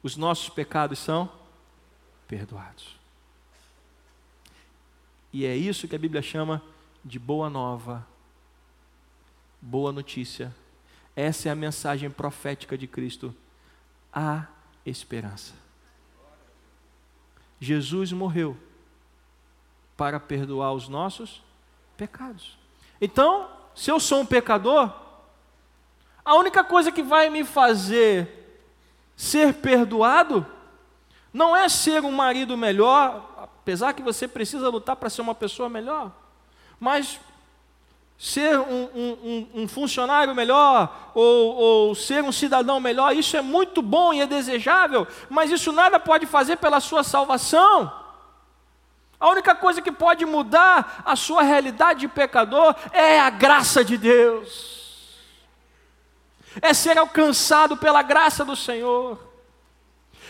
os 0.00 0.16
nossos 0.16 0.48
pecados 0.48 1.00
são 1.00 1.39
perdoados. 2.30 2.94
E 5.32 5.44
é 5.44 5.56
isso 5.56 5.88
que 5.88 5.96
a 5.96 5.98
Bíblia 5.98 6.22
chama 6.22 6.62
de 7.04 7.18
boa 7.18 7.50
nova, 7.50 8.06
boa 9.60 9.90
notícia. 9.90 10.54
Essa 11.16 11.48
é 11.48 11.52
a 11.52 11.56
mensagem 11.56 12.08
profética 12.08 12.78
de 12.78 12.86
Cristo. 12.86 13.34
Há 14.12 14.46
esperança. 14.86 15.54
Jesus 17.58 18.12
morreu 18.12 18.56
para 19.96 20.20
perdoar 20.20 20.72
os 20.72 20.86
nossos 20.86 21.42
pecados. 21.96 22.56
Então, 23.00 23.50
se 23.74 23.90
eu 23.90 23.98
sou 23.98 24.20
um 24.20 24.26
pecador, 24.26 24.94
a 26.24 26.36
única 26.36 26.62
coisa 26.62 26.92
que 26.92 27.02
vai 27.02 27.28
me 27.28 27.42
fazer 27.42 28.62
ser 29.16 29.54
perdoado 29.54 30.46
não 31.32 31.56
é 31.56 31.68
ser 31.68 32.04
um 32.04 32.10
marido 32.10 32.56
melhor, 32.56 33.24
apesar 33.36 33.92
que 33.92 34.02
você 34.02 34.26
precisa 34.26 34.68
lutar 34.68 34.96
para 34.96 35.08
ser 35.08 35.22
uma 35.22 35.34
pessoa 35.34 35.68
melhor, 35.68 36.10
mas 36.78 37.20
ser 38.18 38.58
um, 38.58 38.88
um, 38.94 39.48
um 39.62 39.68
funcionário 39.68 40.34
melhor 40.34 41.12
ou, 41.14 41.54
ou, 41.54 41.94
ser 41.94 42.22
um 42.22 42.32
cidadão 42.32 42.78
melhor, 42.78 43.16
isso 43.16 43.36
é 43.36 43.40
muito 43.40 43.80
bom 43.80 44.12
e 44.12 44.20
é 44.20 44.26
desejável, 44.26 45.06
mas 45.28 45.50
isso 45.50 45.72
nada 45.72 45.98
pode 45.98 46.26
fazer 46.26 46.56
pela 46.56 46.80
sua 46.80 47.02
salvação. 47.02 47.90
A 49.18 49.28
única 49.28 49.54
coisa 49.54 49.80
que 49.80 49.92
pode 49.92 50.26
mudar 50.26 51.02
a 51.04 51.14
sua 51.14 51.42
realidade 51.42 52.00
de 52.00 52.08
pecador 52.08 52.74
é 52.92 53.20
a 53.20 53.30
graça 53.30 53.84
de 53.84 53.96
Deus, 53.96 55.16
é 56.60 56.74
ser 56.74 56.98
alcançado 56.98 57.76
pela 57.76 58.02
graça 58.02 58.44
do 58.44 58.56
Senhor 58.56 59.29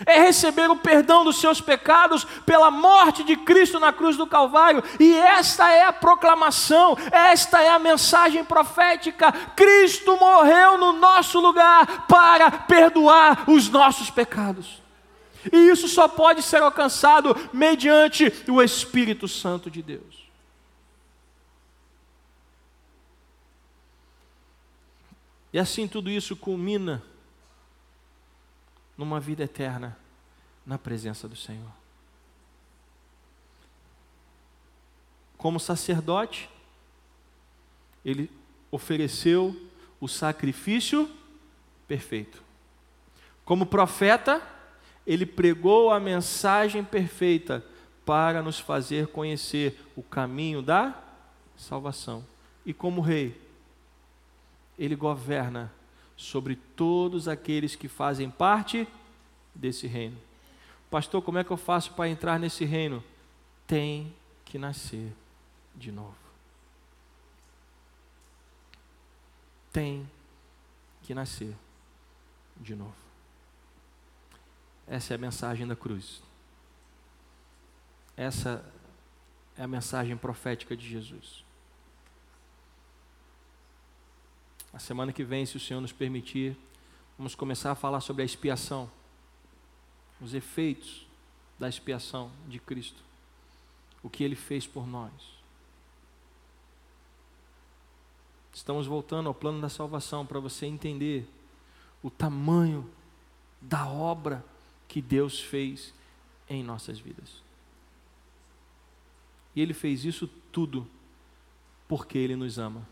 é 0.07 0.21
receber 0.21 0.71
o 0.71 0.77
perdão 0.77 1.25
dos 1.25 1.41
seus 1.41 1.61
pecados 1.61 2.25
pela 2.47 2.71
morte 2.71 3.25
de 3.25 3.37
Cristo 3.37 3.79
na 3.79 3.93
cruz 3.93 4.17
do 4.17 4.27
Calvário, 4.27 4.83
e 4.99 5.15
esta 5.15 5.71
é 5.71 5.85
a 5.85 5.93
proclamação, 5.93 6.97
esta 7.11 7.61
é 7.63 7.69
a 7.69 7.79
mensagem 7.79 8.45
profética: 8.45 9.33
Cristo 9.55 10.17
morreu 10.17 10.79
no 10.79 10.93
nosso 10.93 11.41
lugar 11.41 12.07
para 12.07 12.51
perdoar 12.51 13.45
os 13.49 13.69
nossos 13.69 14.11
pecados. 14.11 14.81
E 15.53 15.57
isso 15.57 15.89
só 15.89 16.07
pode 16.07 16.43
ser 16.43 16.63
alcançado 16.63 17.35
mediante 17.53 18.31
o 18.49 18.63
Espírito 18.63 19.27
Santo 19.27 19.71
de 19.71 19.83
Deus. 19.83 20.29
E 25.53 25.59
assim 25.59 25.89
tudo 25.89 26.11
isso 26.11 26.37
culmina 26.37 27.03
numa 29.01 29.19
vida 29.19 29.45
eterna 29.45 29.97
na 30.67 30.77
presença 30.77 31.27
do 31.27 31.35
Senhor. 31.35 31.73
Como 35.39 35.59
sacerdote, 35.59 36.51
ele 38.05 38.31
ofereceu 38.71 39.57
o 39.99 40.07
sacrifício 40.07 41.11
perfeito. 41.89 42.43
Como 43.43 43.65
profeta, 43.65 44.43
ele 45.07 45.25
pregou 45.25 45.91
a 45.91 45.99
mensagem 45.99 46.85
perfeita 46.85 47.65
para 48.05 48.43
nos 48.43 48.61
fazer 48.61 49.07
conhecer 49.07 49.83
o 49.97 50.03
caminho 50.03 50.61
da 50.61 50.95
salvação. 51.57 52.23
E 52.67 52.75
como 52.75 53.01
rei, 53.01 53.41
ele 54.79 54.95
governa 54.95 55.73
sobre 56.21 56.55
todos 56.55 57.27
aqueles 57.29 57.75
que 57.75 57.89
fazem 57.89 58.29
parte 58.31 58.87
desse 59.55 59.87
reino. 59.87 60.19
Pastor, 60.91 61.23
como 61.23 61.39
é 61.39 61.45
que 61.45 61.51
eu 61.51 61.57
faço 61.57 61.95
para 61.95 62.11
entrar 62.11 62.39
nesse 62.39 62.63
reino? 62.63 63.03
Tem 63.67 64.15
que 64.45 64.59
nascer 64.59 65.15
de 65.75 65.91
novo. 65.91 66.15
Tem 69.73 70.07
que 71.03 71.15
nascer 71.15 71.57
de 72.59 72.75
novo. 72.75 72.93
Essa 74.87 75.15
é 75.15 75.17
a 75.17 75.19
mensagem 75.19 75.67
da 75.67 75.75
cruz. 75.75 76.23
Essa 78.15 78.63
é 79.57 79.63
a 79.63 79.69
mensagem 79.69 80.19
profética 80.19 80.77
de 80.77 80.87
Jesus. 80.87 81.47
A 84.73 84.79
semana 84.79 85.13
que 85.13 85.25
vem, 85.25 85.45
se 85.45 85.57
o 85.57 85.61
Senhor 85.61 85.81
nos 85.81 85.93
permitir, 85.93 86.57
vamos 87.19 87.35
começar 87.35 87.73
a 87.73 87.75
falar 87.75 88.01
sobre 88.01 88.23
a 88.23 88.25
expiação, 88.25 88.91
os 90.21 90.35
efeitos 90.35 91.07
da 91.59 91.69
expiação 91.69 92.31
de 92.49 92.59
Cristo, 92.59 93.03
o 94.03 94.09
que 94.09 94.23
ele 94.23 94.37
fez 94.37 94.67
por 94.67 94.87
nós. 94.87 95.13
Estamos 98.53 98.87
voltando 98.87 99.29
ao 99.29 99.35
plano 99.35 99.61
da 99.61 99.69
salvação 99.69 100.27
para 100.27 100.41
você 100.41 100.67
entender 100.67 101.29
o 102.03 102.11
tamanho 102.11 102.91
da 103.61 103.87
obra 103.87 104.45
que 104.89 105.01
Deus 105.01 105.41
fez 105.41 105.95
em 106.49 106.63
nossas 106.63 106.99
vidas. 106.99 107.43
E 109.55 109.61
Ele 109.61 109.75
fez 109.75 110.05
isso 110.05 110.27
tudo 110.51 110.87
porque 111.89 112.19
Ele 112.19 112.37
nos 112.37 112.59
ama. 112.59 112.87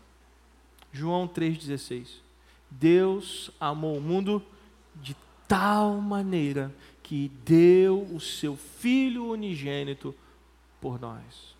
João 0.91 1.27
3,16. 1.27 2.07
Deus 2.69 3.51
amou 3.59 3.97
o 3.97 4.01
mundo 4.01 4.43
de 4.95 5.15
tal 5.47 5.95
maneira 5.95 6.73
que 7.01 7.29
deu 7.43 8.03
o 8.13 8.19
seu 8.19 8.55
Filho 8.55 9.25
unigênito 9.31 10.13
por 10.79 10.99
nós, 10.99 11.55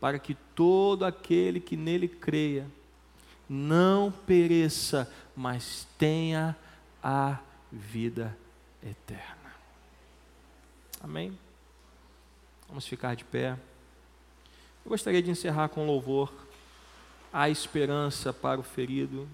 para 0.00 0.18
que 0.18 0.34
todo 0.54 1.04
aquele 1.04 1.60
que 1.60 1.76
nele 1.76 2.06
creia 2.06 2.66
não 3.48 4.12
pereça, 4.12 5.12
mas 5.34 5.86
tenha 5.98 6.56
a 7.02 7.38
vida 7.72 8.36
eterna. 8.82 9.52
Amém? 11.00 11.36
Vamos 12.68 12.86
ficar 12.86 13.16
de 13.16 13.24
pé. 13.24 13.58
Eu 14.84 14.90
gostaria 14.90 15.22
de 15.22 15.30
encerrar 15.30 15.68
com 15.68 15.86
louvor 15.86 16.32
há 17.32 17.48
esperança 17.48 18.32
para 18.32 18.60
o 18.60 18.62
ferido. 18.62 19.28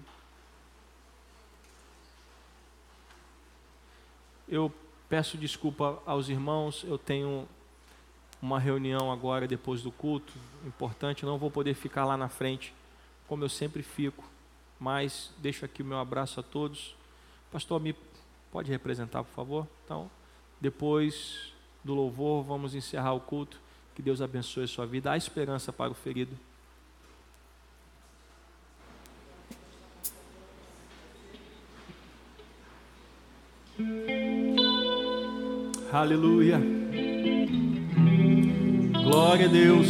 Eu 4.47 4.71
peço 5.09 5.37
desculpa 5.37 6.01
aos 6.05 6.29
irmãos, 6.29 6.83
eu 6.87 6.97
tenho 6.97 7.47
uma 8.41 8.59
reunião 8.59 9.11
agora 9.11 9.47
depois 9.47 9.81
do 9.81 9.91
culto, 9.91 10.33
importante, 10.65 11.25
não 11.25 11.37
vou 11.37 11.49
poder 11.49 11.73
ficar 11.73 12.05
lá 12.05 12.15
na 12.15 12.29
frente, 12.29 12.73
como 13.27 13.43
eu 13.43 13.49
sempre 13.49 13.81
fico, 13.81 14.23
mas 14.79 15.31
deixo 15.37 15.65
aqui 15.65 15.81
o 15.81 15.85
meu 15.85 15.97
abraço 15.97 16.39
a 16.39 16.43
todos. 16.43 16.95
Pastor, 17.51 17.79
me 17.79 17.95
pode 18.51 18.69
representar, 18.69 19.23
por 19.23 19.33
favor? 19.33 19.67
Então, 19.83 20.11
depois 20.61 21.53
do 21.83 21.93
louvor, 21.93 22.43
vamos 22.43 22.75
encerrar 22.75 23.13
o 23.13 23.19
culto. 23.19 23.59
Que 23.95 24.01
Deus 24.01 24.21
abençoe 24.21 24.65
a 24.65 24.67
sua 24.67 24.85
vida. 24.85 25.11
Há 25.11 25.17
esperança 25.17 25.71
para 25.71 25.91
o 25.91 25.95
ferido. 25.95 26.37
Aleluia. 35.91 36.61
Glória 39.03 39.47
a 39.47 39.49
Deus. 39.49 39.87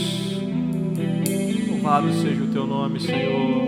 Louvado 1.69 2.11
seja 2.13 2.43
o 2.43 2.47
teu 2.47 2.65
nome, 2.65 2.99
Senhor. 2.99 3.67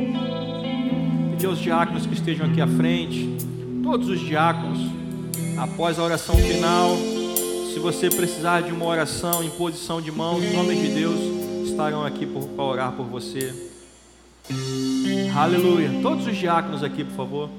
Pedir 1.32 1.46
aos 1.46 1.60
diáconos 1.60 2.08
que 2.08 2.16
estejam 2.16 2.48
aqui 2.48 2.60
à 2.60 2.68
frente, 2.68 3.38
todos 3.84 4.10
os 4.10 4.20
diáconos, 4.20 4.80
após 5.58 6.00
a 6.00 6.04
oração 6.04 6.36
final, 6.36 6.98
se 7.72 7.80
você 7.80 8.10
precisar 8.10 8.62
de 8.62 8.72
uma 8.72 8.86
oração 8.86 9.44
em 9.44 9.52
posição 9.52 10.02
de 10.02 10.12
mãos, 10.12 10.44
em 10.44 10.52
nome 10.52 10.76
de 10.76 10.96
Deus, 10.96 11.20
estarão 11.68 12.04
aqui 12.04 12.26
para 12.26 12.64
orar 12.64 12.92
por 12.94 13.06
você. 13.06 13.54
Aleluia. 15.36 15.92
Todos 16.02 16.26
os 16.26 16.36
diáconos 16.36 16.84
aqui, 16.84 17.04
por 17.04 17.16
favor. 17.16 17.50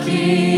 aqui. 0.00 0.49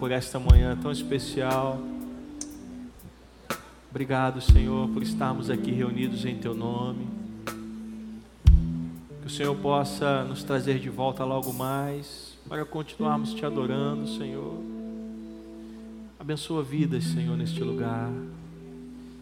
Por 0.00 0.10
esta 0.10 0.38
manhã 0.38 0.74
tão 0.80 0.90
especial. 0.90 1.78
Obrigado, 3.90 4.40
Senhor, 4.40 4.88
por 4.88 5.02
estarmos 5.02 5.50
aqui 5.50 5.70
reunidos 5.72 6.24
em 6.24 6.36
teu 6.36 6.54
nome. 6.54 7.06
Que 9.20 9.26
o 9.26 9.30
Senhor 9.30 9.54
possa 9.56 10.24
nos 10.24 10.42
trazer 10.42 10.78
de 10.78 10.88
volta 10.88 11.22
logo 11.22 11.52
mais, 11.52 12.34
para 12.48 12.64
continuarmos 12.64 13.34
te 13.34 13.44
adorando, 13.44 14.08
Senhor. 14.08 14.62
Abençoa 16.18 16.62
vidas, 16.62 17.04
Senhor, 17.04 17.36
neste 17.36 17.62
lugar. 17.62 18.10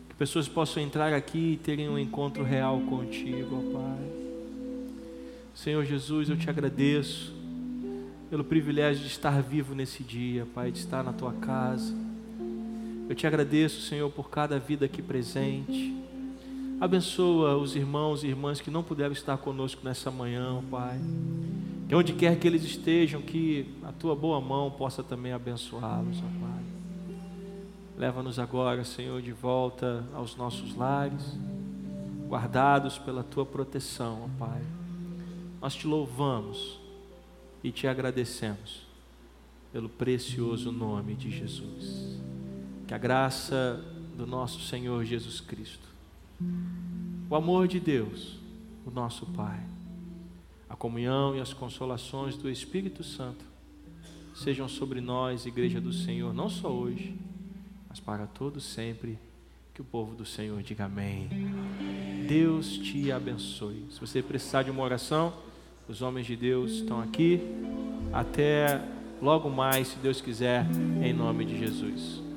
Que 0.09 0.14
pessoas 0.14 0.47
possam 0.47 0.81
entrar 0.81 1.12
aqui 1.12 1.55
e 1.55 1.57
terem 1.57 1.89
um 1.89 1.99
encontro 1.99 2.45
real 2.45 2.81
contigo, 2.83 3.57
ó 3.57 3.79
Pai. 3.79 4.18
Senhor 5.57 5.85
Jesus, 5.85 6.31
eu 6.31 6.39
te 6.39 6.49
agradeço 6.49 7.38
pelo 8.31 8.45
privilégio 8.45 9.03
de 9.03 9.09
estar 9.09 9.43
vivo 9.43 9.74
nesse 9.74 10.03
dia, 10.03 10.47
Pai, 10.55 10.70
de 10.70 10.79
estar 10.79 11.03
na 11.03 11.12
tua 11.12 11.33
casa. 11.33 11.95
Eu 13.09 13.14
te 13.14 13.26
agradeço, 13.26 13.81
Senhor, 13.81 14.11
por 14.11 14.29
cada 14.29 14.59
vida 14.59 14.85
aqui 14.85 15.01
presente. 15.01 15.97
Abençoa 16.79 17.57
os 17.57 17.74
irmãos 17.74 18.22
e 18.22 18.29
irmãs 18.29 18.61
que 18.61 18.70
não 18.70 18.83
puderam 18.83 19.12
estar 19.12 19.39
conosco 19.39 19.81
nessa 19.83 20.11
manhã, 20.11 20.62
Pai. 20.70 21.01
Que 21.89 21.95
onde 21.95 22.12
quer 22.12 22.39
que 22.39 22.47
eles 22.47 22.62
estejam, 22.64 23.22
que 23.22 23.74
a 23.83 23.93
tua 23.93 24.14
boa 24.14 24.41
mão 24.43 24.70
possa 24.70 25.03
também 25.03 25.33
abençoá-los, 25.33 26.20
Pai. 26.20 26.62
Leva-nos 27.97 28.39
agora, 28.39 28.85
Senhor, 28.85 29.22
de 29.22 29.33
volta 29.33 30.05
aos 30.14 30.37
nossos 30.37 30.76
lares, 30.76 31.35
guardados 32.29 32.99
pela 32.99 33.24
tua 33.24 33.47
proteção, 33.47 34.31
Pai. 34.39 34.61
Nós 35.62 35.74
te 35.74 35.87
louvamos 35.87 36.78
e 37.63 37.71
te 37.71 37.87
agradecemos 37.87 38.87
pelo 39.73 39.89
precioso 39.89 40.73
nome 40.73 41.15
de 41.15 41.31
Jesus. 41.31 42.19
Que 42.87 42.95
a 42.95 42.99
graça 42.99 43.85
do 44.17 44.27
nosso 44.27 44.61
Senhor 44.61 45.05
Jesus 45.05 45.41
Cristo, 45.41 45.89
o 47.29 47.35
amor 47.35 47.69
de 47.69 47.79
Deus, 47.79 48.39
o 48.87 48.91
nosso 48.91 49.27
Pai, 49.27 49.61
a 50.69 50.77
comunhão 50.77 51.37
e 51.37 51.41
as 51.41 51.53
consolações 51.53 52.37
do 52.37 52.49
Espírito 52.49 53.03
Santo 53.03 53.45
sejam 54.35 54.69
sobre 54.69 55.01
nós, 55.01 55.47
Igreja 55.47 55.81
do 55.81 55.93
Senhor, 55.93 56.33
não 56.33 56.49
só 56.49 56.71
hoje, 56.71 57.19
mas 57.89 57.99
para 58.01 58.27
todos 58.27 58.65
sempre. 58.65 59.19
Que 59.75 59.83
o 59.83 59.85
povo 59.85 60.17
do 60.17 60.25
Senhor 60.25 60.61
diga 60.61 60.87
amém. 60.87 61.29
Deus 62.27 62.79
te 62.79 63.13
abençoe. 63.13 63.87
Se 63.91 64.01
você 64.01 64.21
precisar 64.21 64.65
de 64.65 64.73
uma 64.73 64.83
oração, 64.83 65.33
os 65.89 66.03
homens 66.03 66.26
de 66.26 66.36
Deus 66.36 66.72
estão 66.72 67.01
aqui. 67.01 67.41
Até 68.12 68.80
logo 69.20 69.49
mais, 69.49 69.89
se 69.89 69.99
Deus 69.99 70.20
quiser, 70.20 70.66
em 71.03 71.12
nome 71.12 71.45
de 71.45 71.59
Jesus. 71.59 72.28